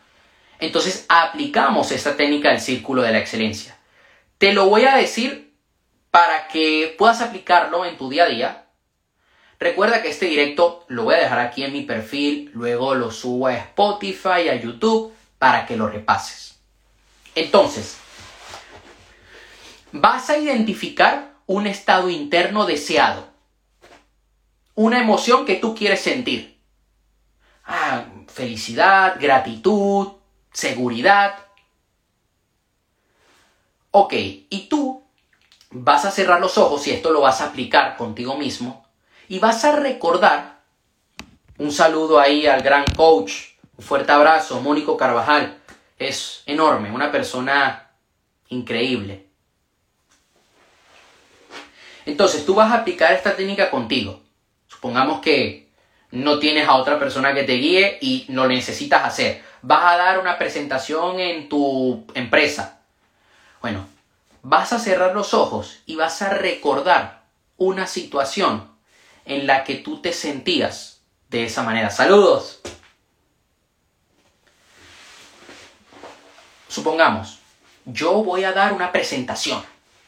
Entonces 0.60 1.04
aplicamos 1.08 1.90
esta 1.90 2.16
técnica 2.16 2.50
del 2.50 2.60
círculo 2.60 3.02
de 3.02 3.10
la 3.10 3.18
excelencia. 3.18 3.76
Te 4.38 4.52
lo 4.52 4.66
voy 4.66 4.84
a 4.84 4.94
decir 4.94 5.52
para 6.12 6.46
que 6.46 6.94
puedas 6.96 7.20
aplicarlo 7.22 7.84
en 7.84 7.98
tu 7.98 8.08
día 8.08 8.24
a 8.24 8.28
día. 8.28 8.61
Recuerda 9.62 10.02
que 10.02 10.08
este 10.08 10.26
directo 10.26 10.84
lo 10.88 11.04
voy 11.04 11.14
a 11.14 11.18
dejar 11.18 11.38
aquí 11.38 11.62
en 11.62 11.72
mi 11.72 11.82
perfil, 11.82 12.50
luego 12.52 12.96
lo 12.96 13.12
subo 13.12 13.46
a 13.46 13.54
Spotify, 13.54 14.48
a 14.48 14.56
YouTube, 14.56 15.14
para 15.38 15.66
que 15.66 15.76
lo 15.76 15.86
repases. 15.88 16.58
Entonces, 17.36 17.96
vas 19.92 20.28
a 20.30 20.36
identificar 20.36 21.34
un 21.46 21.68
estado 21.68 22.10
interno 22.10 22.66
deseado, 22.66 23.28
una 24.74 25.00
emoción 25.00 25.46
que 25.46 25.54
tú 25.54 25.76
quieres 25.76 26.00
sentir. 26.00 26.58
Ah, 27.64 28.06
felicidad, 28.26 29.14
gratitud, 29.20 30.08
seguridad. 30.52 31.36
Ok, 33.92 34.12
y 34.14 34.66
tú 34.68 35.04
vas 35.70 36.04
a 36.04 36.10
cerrar 36.10 36.40
los 36.40 36.58
ojos 36.58 36.84
y 36.88 36.90
esto 36.90 37.12
lo 37.12 37.20
vas 37.20 37.40
a 37.40 37.46
aplicar 37.46 37.96
contigo 37.96 38.36
mismo 38.36 38.81
y 39.32 39.38
vas 39.38 39.64
a 39.64 39.76
recordar 39.76 40.58
un 41.56 41.72
saludo 41.72 42.20
ahí 42.20 42.46
al 42.46 42.60
gran 42.60 42.84
coach, 42.94 43.32
un 43.78 43.82
fuerte 43.82 44.12
abrazo, 44.12 44.60
Mónico 44.60 44.98
Carvajal 44.98 45.56
es 45.98 46.42
enorme, 46.44 46.92
una 46.92 47.10
persona 47.10 47.92
increíble. 48.50 49.24
Entonces, 52.04 52.44
tú 52.44 52.54
vas 52.54 52.72
a 52.72 52.80
aplicar 52.80 53.14
esta 53.14 53.34
técnica 53.34 53.70
contigo. 53.70 54.20
Supongamos 54.68 55.22
que 55.22 55.70
no 56.10 56.38
tienes 56.38 56.68
a 56.68 56.74
otra 56.74 56.98
persona 56.98 57.32
que 57.32 57.44
te 57.44 57.54
guíe 57.54 57.96
y 58.02 58.26
lo 58.28 58.46
necesitas 58.46 59.02
hacer. 59.02 59.42
Vas 59.62 59.94
a 59.94 59.96
dar 59.96 60.18
una 60.18 60.36
presentación 60.36 61.20
en 61.20 61.48
tu 61.48 62.04
empresa. 62.12 62.82
Bueno, 63.62 63.86
vas 64.42 64.74
a 64.74 64.78
cerrar 64.78 65.14
los 65.14 65.32
ojos 65.32 65.78
y 65.86 65.96
vas 65.96 66.20
a 66.20 66.34
recordar 66.34 67.22
una 67.56 67.86
situación 67.86 68.71
en 69.24 69.46
la 69.46 69.64
que 69.64 69.76
tú 69.76 70.00
te 70.00 70.12
sentías 70.12 71.00
de 71.28 71.44
esa 71.44 71.62
manera. 71.62 71.90
Saludos. 71.90 72.60
Supongamos, 76.68 77.38
yo 77.84 78.24
voy 78.24 78.44
a 78.44 78.52
dar 78.52 78.72
una 78.72 78.92
presentación. 78.92 79.62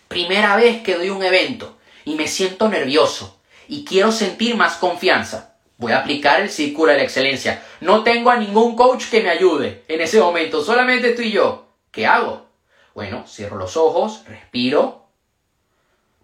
Primera 0.08 0.56
vez 0.56 0.82
que 0.82 0.94
doy 0.94 1.10
un 1.10 1.22
evento 1.22 1.76
y 2.04 2.14
me 2.14 2.28
siento 2.28 2.68
nervioso 2.68 3.38
y 3.68 3.84
quiero 3.84 4.12
sentir 4.12 4.56
más 4.56 4.76
confianza. 4.76 5.56
Voy 5.76 5.92
a 5.92 5.98
aplicar 5.98 6.40
el 6.40 6.50
círculo 6.50 6.92
de 6.92 6.98
la 6.98 7.04
excelencia. 7.04 7.62
No 7.80 8.02
tengo 8.04 8.30
a 8.30 8.36
ningún 8.36 8.76
coach 8.76 9.10
que 9.10 9.22
me 9.22 9.30
ayude 9.30 9.84
en 9.88 10.00
ese 10.00 10.20
momento, 10.20 10.64
solamente 10.64 11.10
estoy 11.10 11.32
yo. 11.32 11.66
¿Qué 11.90 12.06
hago? 12.06 12.46
Bueno, 12.94 13.26
cierro 13.26 13.56
los 13.56 13.76
ojos, 13.76 14.22
respiro, 14.26 15.03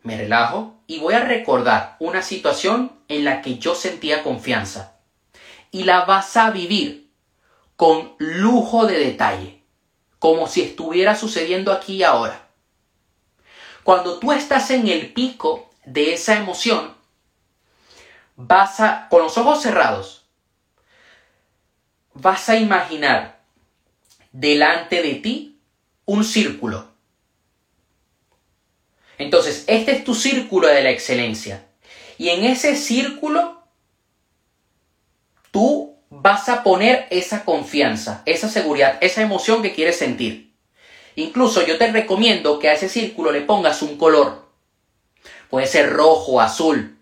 me 0.03 0.17
relajo 0.17 0.75
y 0.87 0.99
voy 0.99 1.15
a 1.15 1.25
recordar 1.25 1.97
una 2.01 2.23
situación 2.23 2.93
en 3.09 3.25
la 3.25 3.43
que 3.43 3.59
yo 3.59 3.75
sentía 3.75 4.23
confianza. 4.23 4.97
Y 5.71 5.85
la 5.85 6.05
vas 6.05 6.37
a 6.37 6.51
vivir 6.51 7.11
con 7.77 8.15
lujo 8.19 8.87
de 8.87 8.99
detalle 8.99 9.61
como 10.21 10.47
si 10.47 10.61
estuviera 10.61 11.17
sucediendo 11.17 11.73
aquí 11.73 11.97
y 11.97 12.03
ahora. 12.03 12.49
Cuando 13.83 14.19
tú 14.19 14.33
estás 14.33 14.71
en 14.71 14.87
el 14.87 15.13
pico 15.13 15.71
de 15.87 16.13
esa 16.13 16.37
emoción, 16.37 16.95
vas 18.37 18.81
a, 18.81 19.09
con 19.09 19.23
los 19.23 19.39
ojos 19.39 19.63
cerrados, 19.63 20.27
vas 22.13 22.51
a 22.51 22.57
imaginar 22.57 23.41
delante 24.31 25.03
de 25.03 25.15
ti 25.15 25.59
un 26.05 26.23
círculo. 26.23 26.90
Entonces, 29.21 29.65
este 29.67 29.93
es 29.93 30.03
tu 30.03 30.15
círculo 30.15 30.67
de 30.67 30.83
la 30.83 30.89
excelencia. 30.89 31.67
Y 32.17 32.31
en 32.31 32.43
ese 32.43 32.75
círculo, 32.75 33.63
tú 35.51 35.95
vas 36.09 36.49
a 36.49 36.63
poner 36.63 37.07
esa 37.11 37.45
confianza, 37.45 38.23
esa 38.25 38.49
seguridad, 38.49 38.97
esa 39.03 39.21
emoción 39.21 39.61
que 39.61 39.75
quieres 39.75 39.99
sentir. 39.99 40.55
Incluso 41.17 41.67
yo 41.67 41.77
te 41.77 41.93
recomiendo 41.93 42.59
que 42.59 42.71
a 42.71 42.73
ese 42.73 42.89
círculo 42.89 43.31
le 43.31 43.43
pongas 43.43 43.83
un 43.83 43.99
color. 43.99 44.49
Puede 45.51 45.67
ser 45.67 45.91
rojo, 45.91 46.41
azul. 46.41 46.97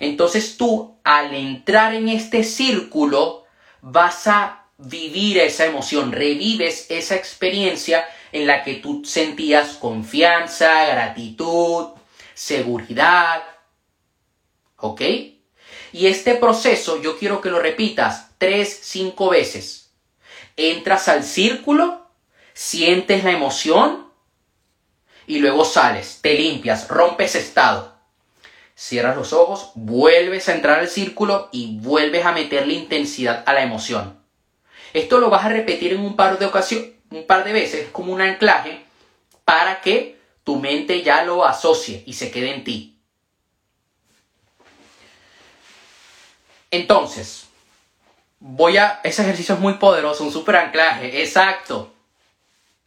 Entonces 0.00 0.56
tú, 0.56 0.96
al 1.04 1.32
entrar 1.36 1.94
en 1.94 2.08
este 2.08 2.42
círculo, 2.42 3.44
vas 3.80 4.26
a 4.26 4.64
vivir 4.76 5.38
esa 5.38 5.66
emoción, 5.66 6.10
revives 6.10 6.86
esa 6.90 7.14
experiencia 7.14 8.04
en 8.32 8.46
la 8.46 8.64
que 8.64 8.74
tú 8.74 9.02
sentías 9.04 9.74
confianza, 9.74 10.86
gratitud, 10.86 11.88
seguridad. 12.34 13.42
¿Ok? 14.76 15.00
Y 15.92 16.06
este 16.06 16.34
proceso 16.34 17.00
yo 17.00 17.18
quiero 17.18 17.40
que 17.40 17.50
lo 17.50 17.60
repitas 17.60 18.30
tres, 18.38 18.80
cinco 18.82 19.28
veces. 19.28 19.92
Entras 20.56 21.08
al 21.08 21.22
círculo, 21.22 22.06
sientes 22.54 23.24
la 23.24 23.32
emoción 23.32 24.10
y 25.26 25.38
luego 25.38 25.64
sales, 25.64 26.18
te 26.22 26.34
limpias, 26.34 26.88
rompes 26.88 27.34
estado. 27.34 27.92
Cierras 28.74 29.16
los 29.16 29.32
ojos, 29.32 29.70
vuelves 29.74 30.48
a 30.48 30.54
entrar 30.54 30.80
al 30.80 30.88
círculo 30.88 31.48
y 31.52 31.78
vuelves 31.78 32.24
a 32.24 32.32
meterle 32.32 32.74
intensidad 32.74 33.44
a 33.46 33.52
la 33.52 33.62
emoción. 33.62 34.18
Esto 34.92 35.20
lo 35.20 35.30
vas 35.30 35.44
a 35.44 35.50
repetir 35.50 35.92
en 35.92 36.00
un 36.00 36.16
par 36.16 36.38
de 36.38 36.46
ocasiones, 36.46 36.91
un 37.18 37.26
par 37.26 37.44
de 37.44 37.52
veces, 37.52 37.90
como 37.90 38.12
un 38.12 38.20
anclaje, 38.20 38.84
para 39.44 39.80
que 39.80 40.18
tu 40.44 40.56
mente 40.56 41.02
ya 41.02 41.24
lo 41.24 41.44
asocie 41.44 42.02
y 42.06 42.14
se 42.14 42.30
quede 42.30 42.54
en 42.54 42.64
ti. 42.64 42.98
Entonces, 46.70 47.48
voy 48.40 48.78
a... 48.78 49.00
Ese 49.04 49.22
ejercicio 49.22 49.54
es 49.54 49.60
muy 49.60 49.74
poderoso, 49.74 50.24
un 50.24 50.32
super 50.32 50.56
anclaje, 50.56 51.22
exacto. 51.22 51.92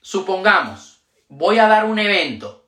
Supongamos, 0.02 1.00
voy 1.30 1.60
a 1.60 1.68
dar 1.68 1.86
un 1.86 2.00
evento 2.00 2.66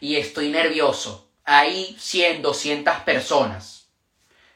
y 0.00 0.16
estoy 0.16 0.50
nervioso. 0.50 1.28
Hay 1.44 1.96
100, 1.98 2.42
200 2.42 2.96
personas. 3.00 3.88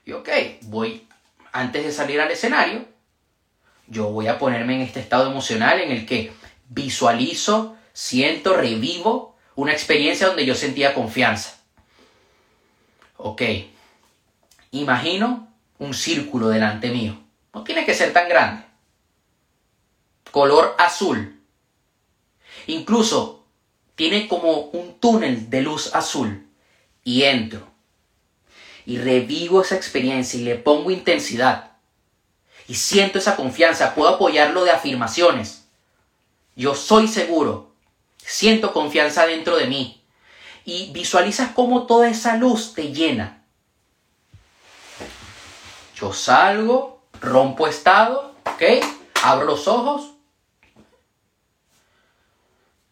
Y 0.04 0.12
ok, 0.12 0.28
voy, 0.62 1.06
antes 1.52 1.84
de 1.84 1.92
salir 1.92 2.20
al 2.20 2.30
escenario, 2.30 2.86
yo 3.89 4.09
voy 4.11 4.26
a 4.26 4.39
ponerme 4.39 4.74
en 4.74 4.82
este 4.82 5.01
estado 5.01 5.30
emocional 5.30 5.80
en 5.80 5.91
el 5.91 6.07
que 6.07 6.32
visualizo, 6.68 7.76
siento, 7.93 8.55
revivo 8.55 9.36
una 9.55 9.72
experiencia 9.72 10.28
donde 10.28 10.47
yo 10.47 10.55
sentía 10.55 10.95
confianza. 10.95 11.59
Ok, 13.16 13.43
imagino 14.70 15.49
un 15.78 15.95
círculo 15.95 16.49
delante 16.49 16.91
mío. 16.91 17.18
No 17.53 17.64
tiene 17.64 17.84
que 17.84 17.95
ser 17.95 18.12
tan 18.12 18.28
grande. 18.28 18.64
Color 20.30 20.76
azul. 20.78 21.41
Incluso 22.66 23.47
tiene 23.95 24.28
como 24.28 24.53
un 24.53 25.01
túnel 25.01 25.51
de 25.51 25.62
luz 25.62 25.95
azul. 25.95 26.47
Y 27.03 27.24
entro. 27.24 27.66
Y 28.84 28.99
revivo 28.99 29.62
esa 29.62 29.76
experiencia 29.76 30.39
y 30.39 30.45
le 30.45 30.57
pongo 30.57 30.91
intensidad. 30.91 31.67
Y 32.68 32.74
siento 32.76 33.18
esa 33.18 33.34
confianza. 33.34 33.94
Puedo 33.94 34.10
apoyarlo 34.10 34.62
de 34.62 34.70
afirmaciones. 34.70 35.64
Yo 36.54 36.74
soy 36.76 37.08
seguro. 37.08 37.72
Siento 38.18 38.72
confianza 38.72 39.26
dentro 39.26 39.56
de 39.56 39.66
mí. 39.66 40.04
Y 40.64 40.92
visualizas 40.92 41.50
cómo 41.52 41.86
toda 41.86 42.08
esa 42.08 42.36
luz 42.36 42.74
te 42.74 42.92
llena 42.92 43.38
yo 45.98 46.12
salgo, 46.12 47.02
rompo 47.20 47.66
estado, 47.66 48.32
¿ok? 48.44 48.62
Abro 49.24 49.46
los 49.46 49.66
ojos. 49.66 50.14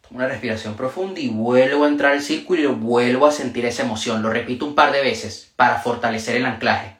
Una 0.09 0.27
respiración 0.27 0.75
profunda 0.75 1.19
y 1.19 1.29
vuelvo 1.29 1.85
a 1.85 1.87
entrar 1.87 2.13
al 2.13 2.21
círculo 2.21 2.61
y 2.61 2.65
vuelvo 2.65 3.25
a 3.25 3.31
sentir 3.31 3.65
esa 3.65 3.83
emoción. 3.83 4.21
Lo 4.21 4.29
repito 4.29 4.65
un 4.65 4.75
par 4.75 4.91
de 4.91 5.01
veces 5.01 5.53
para 5.55 5.79
fortalecer 5.79 6.35
el 6.35 6.45
anclaje. 6.45 6.96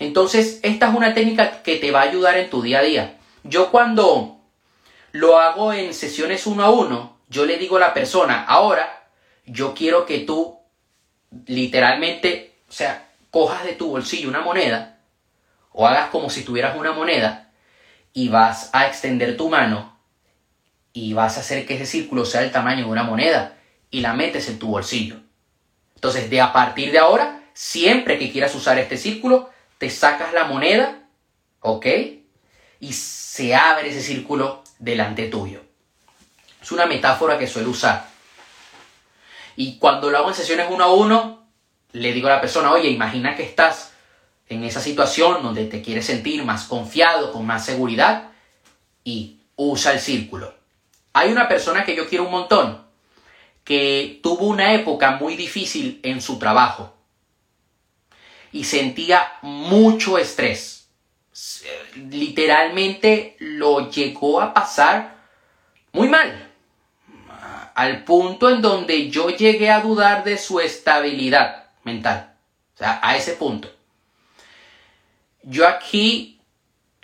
Entonces, 0.00 0.60
esta 0.62 0.88
es 0.88 0.94
una 0.94 1.12
técnica 1.12 1.62
que 1.62 1.76
te 1.76 1.90
va 1.90 2.00
a 2.00 2.04
ayudar 2.04 2.36
en 2.38 2.48
tu 2.48 2.62
día 2.62 2.78
a 2.78 2.82
día. 2.82 3.18
Yo 3.44 3.70
cuando 3.70 4.40
lo 5.12 5.38
hago 5.38 5.74
en 5.74 5.92
sesiones 5.92 6.46
uno 6.46 6.64
a 6.64 6.70
uno, 6.70 7.18
yo 7.28 7.44
le 7.44 7.58
digo 7.58 7.76
a 7.76 7.80
la 7.80 7.94
persona, 7.94 8.44
ahora 8.44 9.08
yo 9.44 9.74
quiero 9.74 10.06
que 10.06 10.20
tú 10.20 10.58
literalmente, 11.46 12.54
o 12.68 12.72
sea, 12.72 13.10
cojas 13.30 13.62
de 13.64 13.74
tu 13.74 13.90
bolsillo 13.90 14.30
una 14.30 14.40
moneda 14.40 14.98
o 15.70 15.86
hagas 15.86 16.08
como 16.08 16.30
si 16.30 16.44
tuvieras 16.44 16.78
una 16.78 16.92
moneda 16.92 17.52
y 18.14 18.28
vas 18.28 18.70
a 18.72 18.86
extender 18.86 19.36
tu 19.36 19.50
mano 19.50 19.98
y 20.94 21.12
vas 21.12 21.36
a 21.36 21.40
hacer 21.40 21.66
que 21.66 21.74
ese 21.74 21.84
círculo 21.84 22.24
sea 22.24 22.42
el 22.42 22.52
tamaño 22.52 22.86
de 22.86 22.90
una 22.90 23.02
moneda 23.02 23.58
y 23.90 24.00
la 24.00 24.14
metes 24.14 24.48
en 24.48 24.58
tu 24.58 24.68
bolsillo. 24.68 25.16
Entonces, 25.94 26.30
de 26.30 26.40
a 26.40 26.54
partir 26.54 26.90
de 26.90 26.98
ahora, 26.98 27.42
siempre 27.52 28.18
que 28.18 28.32
quieras 28.32 28.54
usar 28.54 28.78
este 28.78 28.96
círculo, 28.96 29.50
te 29.80 29.88
sacas 29.88 30.34
la 30.34 30.44
moneda, 30.44 31.08
¿ok? 31.60 31.86
Y 32.80 32.92
se 32.92 33.54
abre 33.54 33.88
ese 33.88 34.02
círculo 34.02 34.62
delante 34.78 35.28
tuyo. 35.28 35.62
Es 36.60 36.70
una 36.70 36.84
metáfora 36.84 37.38
que 37.38 37.46
suelo 37.46 37.70
usar. 37.70 38.06
Y 39.56 39.78
cuando 39.78 40.10
lo 40.10 40.18
hago 40.18 40.28
en 40.28 40.34
sesiones 40.34 40.66
uno 40.68 40.84
a 40.84 40.92
uno, 40.92 41.46
le 41.92 42.12
digo 42.12 42.28
a 42.28 42.32
la 42.32 42.42
persona, 42.42 42.70
oye, 42.72 42.90
imagina 42.90 43.34
que 43.34 43.42
estás 43.42 43.92
en 44.50 44.64
esa 44.64 44.82
situación 44.82 45.42
donde 45.42 45.64
te 45.64 45.80
quieres 45.80 46.04
sentir 46.04 46.44
más 46.44 46.64
confiado, 46.64 47.32
con 47.32 47.46
más 47.46 47.64
seguridad, 47.64 48.32
y 49.02 49.38
usa 49.56 49.94
el 49.94 50.00
círculo. 50.00 50.52
Hay 51.14 51.32
una 51.32 51.48
persona 51.48 51.86
que 51.86 51.96
yo 51.96 52.06
quiero 52.06 52.24
un 52.24 52.32
montón, 52.32 52.84
que 53.64 54.20
tuvo 54.22 54.44
una 54.44 54.74
época 54.74 55.12
muy 55.12 55.36
difícil 55.36 56.00
en 56.02 56.20
su 56.20 56.38
trabajo 56.38 56.99
y 58.52 58.64
sentía 58.64 59.32
mucho 59.42 60.18
estrés. 60.18 60.88
Literalmente 61.96 63.36
lo 63.38 63.90
llegó 63.90 64.40
a 64.40 64.52
pasar 64.52 65.16
muy 65.92 66.08
mal, 66.08 66.52
al 67.74 68.04
punto 68.04 68.50
en 68.50 68.60
donde 68.60 69.10
yo 69.10 69.30
llegué 69.30 69.70
a 69.70 69.80
dudar 69.80 70.24
de 70.24 70.36
su 70.36 70.60
estabilidad 70.60 71.70
mental. 71.84 72.34
O 72.74 72.78
sea, 72.78 73.00
a 73.02 73.16
ese 73.16 73.32
punto 73.32 73.68
yo 75.42 75.66
aquí, 75.66 76.40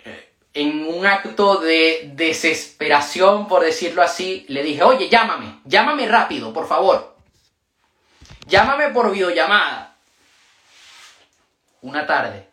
eh, 0.03 0.33
en 0.53 0.87
un 0.87 1.05
acto 1.05 1.57
de 1.57 2.11
desesperación, 2.13 3.47
por 3.47 3.63
decirlo 3.63 4.01
así, 4.01 4.45
le 4.49 4.63
dije, 4.63 4.83
oye, 4.83 5.09
llámame, 5.09 5.59
llámame 5.65 6.07
rápido, 6.07 6.53
por 6.53 6.67
favor. 6.67 7.15
Llámame 8.47 8.89
por 8.89 9.11
videollamada. 9.11 9.96
Una 11.87 12.05
tarde. 12.05 12.49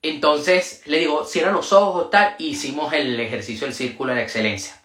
Entonces 0.00 0.80
le 0.86 1.00
digo, 1.00 1.26
cierra 1.26 1.52
los 1.52 1.74
ojos, 1.74 2.08
tal, 2.08 2.34
y 2.38 2.48
hicimos 2.48 2.90
el 2.94 3.20
ejercicio 3.20 3.66
del 3.66 3.76
círculo 3.76 4.14
de 4.14 4.22
excelencia. 4.22 4.80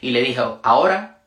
Y 0.00 0.12
le 0.12 0.22
dije, 0.22 0.40
ahora, 0.62 1.18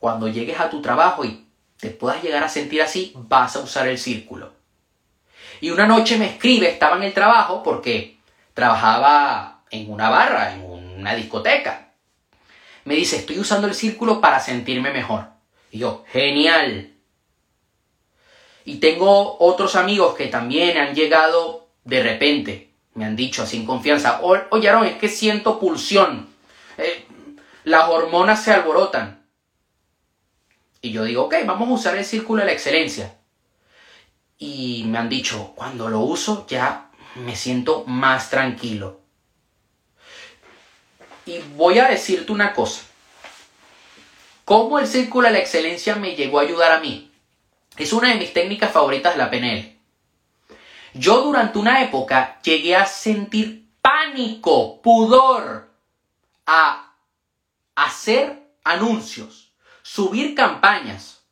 cuando 0.00 0.28
llegues 0.28 0.58
a 0.60 0.70
tu 0.70 0.80
trabajo 0.80 1.26
y 1.26 1.46
te 1.78 1.90
puedas 1.90 2.22
llegar 2.22 2.42
a 2.42 2.48
sentir 2.48 2.80
así, 2.80 3.12
vas 3.14 3.54
a 3.56 3.60
usar 3.60 3.86
el 3.86 3.98
círculo. 3.98 4.54
Y 5.60 5.68
una 5.68 5.86
noche 5.86 6.16
me 6.16 6.24
escribe, 6.24 6.70
estaba 6.70 6.96
en 6.96 7.02
el 7.02 7.12
trabajo 7.12 7.62
porque 7.62 8.16
trabajaba 8.54 9.60
en 9.70 9.92
una 9.92 10.08
barra, 10.08 10.54
en 10.54 10.62
una 10.62 11.14
discoteca. 11.14 11.90
Me 12.84 12.94
dice, 12.94 13.16
estoy 13.16 13.38
usando 13.38 13.66
el 13.66 13.74
círculo 13.74 14.22
para 14.22 14.40
sentirme 14.40 14.90
mejor. 14.90 15.26
Y 15.70 15.80
yo, 15.80 16.02
genial. 16.08 16.93
Y 18.64 18.76
tengo 18.76 19.36
otros 19.40 19.76
amigos 19.76 20.14
que 20.14 20.26
también 20.26 20.78
han 20.78 20.94
llegado 20.94 21.68
de 21.84 22.02
repente. 22.02 22.70
Me 22.94 23.04
han 23.04 23.16
dicho 23.16 23.42
así 23.42 23.56
en 23.56 23.66
confianza, 23.66 24.20
oye 24.22 24.68
Aaron, 24.68 24.86
es 24.86 24.96
que 24.96 25.08
siento 25.08 25.58
pulsión. 25.58 26.28
Eh, 26.78 27.06
las 27.64 27.88
hormonas 27.88 28.42
se 28.42 28.52
alborotan. 28.52 29.26
Y 30.80 30.92
yo 30.92 31.04
digo, 31.04 31.24
ok, 31.24 31.34
vamos 31.44 31.68
a 31.68 31.72
usar 31.72 31.96
el 31.96 32.04
círculo 32.04 32.40
de 32.40 32.46
la 32.46 32.52
excelencia 32.52 33.14
y 34.38 34.84
me 34.86 34.98
han 34.98 35.08
dicho, 35.08 35.52
cuando 35.54 35.88
lo 35.88 36.00
uso 36.00 36.46
ya 36.46 36.90
me 37.14 37.36
siento 37.36 37.84
más 37.86 38.30
tranquilo. 38.30 39.00
Y 41.26 41.38
voy 41.56 41.78
a 41.78 41.88
decirte 41.88 42.32
una 42.32 42.52
cosa. 42.52 42.82
¿Cómo 44.44 44.78
el 44.78 44.86
círculo 44.86 45.28
de 45.28 45.34
la 45.34 45.38
excelencia 45.38 45.94
me 45.96 46.14
llegó 46.14 46.38
a 46.38 46.42
ayudar 46.42 46.72
a 46.72 46.80
mí? 46.80 47.03
Es 47.76 47.92
una 47.92 48.10
de 48.10 48.16
mis 48.16 48.32
técnicas 48.32 48.70
favoritas 48.70 49.16
la 49.16 49.30
PNL. 49.30 49.76
Yo 50.94 51.22
durante 51.22 51.58
una 51.58 51.82
época 51.82 52.40
llegué 52.42 52.76
a 52.76 52.86
sentir 52.86 53.68
pánico, 53.82 54.80
pudor 54.80 55.70
a 56.46 56.94
hacer 57.74 58.48
anuncios, 58.62 59.52
subir 59.82 60.34
campañas. 60.34 61.22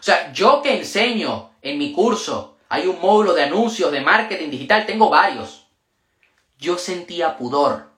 O 0.00 0.02
sea, 0.02 0.32
yo 0.32 0.60
que 0.60 0.76
enseño 0.76 1.52
en 1.62 1.78
mi 1.78 1.92
curso, 1.92 2.58
hay 2.68 2.86
un 2.88 3.00
módulo 3.00 3.32
de 3.32 3.44
anuncios, 3.44 3.92
de 3.92 4.00
marketing 4.00 4.50
digital, 4.50 4.84
tengo 4.86 5.08
varios. 5.08 5.68
Yo 6.58 6.76
sentía 6.76 7.36
pudor. 7.36 7.92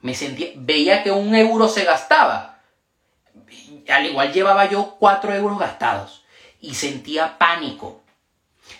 Me 0.00 0.14
sentía, 0.14 0.48
veía 0.56 1.04
que 1.04 1.12
un 1.12 1.34
euro 1.34 1.68
se 1.68 1.84
gastaba. 1.84 2.60
Al 3.88 4.06
igual 4.06 4.32
llevaba 4.32 4.68
yo 4.68 4.96
cuatro 4.98 5.32
euros 5.32 5.58
gastados. 5.58 6.25
Y 6.60 6.74
sentía 6.74 7.38
pánico. 7.38 8.02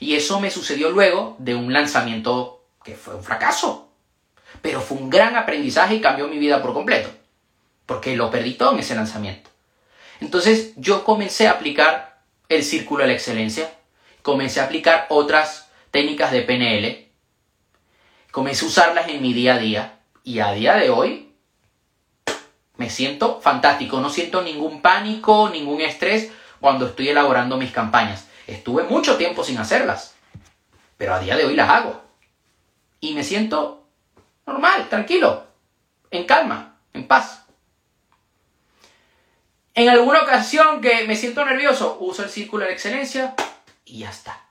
Y 0.00 0.14
eso 0.14 0.40
me 0.40 0.50
sucedió 0.50 0.90
luego 0.90 1.36
de 1.38 1.54
un 1.54 1.72
lanzamiento 1.72 2.64
que 2.84 2.94
fue 2.94 3.14
un 3.14 3.24
fracaso. 3.24 3.88
Pero 4.62 4.80
fue 4.80 4.98
un 4.98 5.10
gran 5.10 5.36
aprendizaje 5.36 5.96
y 5.96 6.00
cambió 6.00 6.28
mi 6.28 6.38
vida 6.38 6.62
por 6.62 6.72
completo. 6.72 7.10
Porque 7.84 8.16
lo 8.16 8.30
perdí 8.30 8.54
todo 8.54 8.72
en 8.72 8.80
ese 8.80 8.94
lanzamiento. 8.94 9.50
Entonces 10.20 10.72
yo 10.76 11.04
comencé 11.04 11.46
a 11.46 11.52
aplicar 11.52 12.20
el 12.48 12.64
círculo 12.64 13.02
de 13.02 13.08
la 13.08 13.14
excelencia. 13.14 13.72
Comencé 14.22 14.60
a 14.60 14.64
aplicar 14.64 15.06
otras 15.08 15.70
técnicas 15.90 16.32
de 16.32 16.42
PNL. 16.42 17.08
Comencé 18.30 18.64
a 18.64 18.68
usarlas 18.68 19.08
en 19.08 19.22
mi 19.22 19.32
día 19.32 19.54
a 19.54 19.58
día. 19.58 19.98
Y 20.24 20.40
a 20.40 20.52
día 20.52 20.74
de 20.74 20.90
hoy 20.90 21.32
me 22.76 22.90
siento 22.90 23.40
fantástico. 23.40 24.00
No 24.00 24.10
siento 24.10 24.42
ningún 24.42 24.82
pánico, 24.82 25.48
ningún 25.50 25.80
estrés 25.80 26.30
cuando 26.60 26.86
estoy 26.86 27.08
elaborando 27.08 27.56
mis 27.56 27.72
campañas. 27.72 28.26
Estuve 28.46 28.84
mucho 28.84 29.16
tiempo 29.16 29.42
sin 29.44 29.58
hacerlas, 29.58 30.14
pero 30.96 31.14
a 31.14 31.20
día 31.20 31.36
de 31.36 31.44
hoy 31.44 31.54
las 31.54 31.68
hago. 31.68 32.02
Y 33.00 33.14
me 33.14 33.24
siento 33.24 33.86
normal, 34.46 34.88
tranquilo, 34.88 35.44
en 36.10 36.24
calma, 36.24 36.78
en 36.92 37.06
paz. 37.06 37.44
En 39.74 39.88
alguna 39.88 40.22
ocasión 40.22 40.80
que 40.80 41.06
me 41.06 41.16
siento 41.16 41.44
nervioso, 41.44 41.98
uso 42.00 42.22
el 42.22 42.30
círculo 42.30 42.64
de 42.64 42.72
excelencia 42.72 43.34
y 43.84 43.98
ya 43.98 44.10
está. 44.10 44.46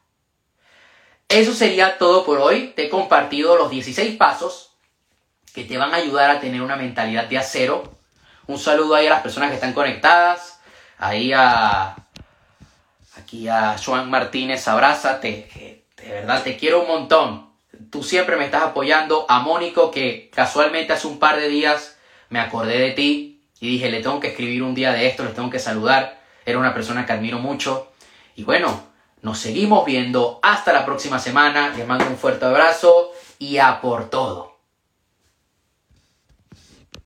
Eso 1.28 1.54
sería 1.54 1.98
todo 1.98 2.24
por 2.26 2.38
hoy. 2.38 2.74
Te 2.76 2.86
he 2.86 2.90
compartido 2.90 3.58
los 3.58 3.72
16 3.72 4.18
pasos 4.18 4.78
que 5.54 5.64
te 5.64 5.78
van 5.78 5.94
a 5.94 5.98
ayudar 5.98 6.30
a 6.30 6.40
tener 6.40 6.62
una 6.62 6.76
mentalidad 6.76 7.26
de 7.26 7.38
acero. 7.38 7.98
Un 8.46 8.60
saludo 8.60 8.94
ahí 8.94 9.08
a 9.08 9.12
las 9.12 9.22
personas 9.22 9.50
que 9.50 9.56
están 9.56 9.74
conectadas, 9.74 10.55
ahí 10.98 11.34
a 11.34 11.96
Aquí 13.18 13.48
a 13.48 13.78
Joan 13.84 14.10
Martínez, 14.10 14.68
abrázate, 14.68 15.82
de 15.98 16.12
verdad 16.12 16.44
te 16.44 16.58
quiero 16.58 16.82
un 16.82 16.88
montón. 16.88 17.50
Tú 17.90 18.04
siempre 18.04 18.36
me 18.36 18.46
estás 18.46 18.64
apoyando. 18.64 19.26
A 19.30 19.40
Mónico, 19.40 19.90
que 19.90 20.30
casualmente 20.34 20.92
hace 20.94 21.08
un 21.08 21.18
par 21.18 21.38
de 21.40 21.48
días 21.48 21.98
me 22.30 22.40
acordé 22.40 22.78
de 22.78 22.92
ti 22.92 23.44
y 23.60 23.70
dije, 23.70 23.90
le 23.90 24.02
tengo 24.02 24.20
que 24.20 24.28
escribir 24.28 24.64
un 24.64 24.76
día 24.76 24.92
de 24.92 25.08
esto, 25.08 25.24
le 25.24 25.32
tengo 25.32 25.50
que 25.50 25.60
saludar. 25.60 26.22
Era 26.46 26.60
una 26.60 26.74
persona 26.74 27.06
que 27.06 27.14
admiro 27.14 27.40
mucho. 27.40 27.92
Y 28.36 28.44
bueno, 28.44 28.84
nos 29.22 29.40
seguimos 29.40 29.86
viendo. 29.86 30.40
Hasta 30.44 30.74
la 30.74 30.86
próxima 30.86 31.18
semana. 31.18 31.70
Les 31.70 31.88
mando 31.88 32.06
un 32.08 32.18
fuerte 32.18 32.46
abrazo 32.46 33.12
y 33.40 33.58
a 33.58 33.80
por 33.80 34.10
todo. 34.10 34.55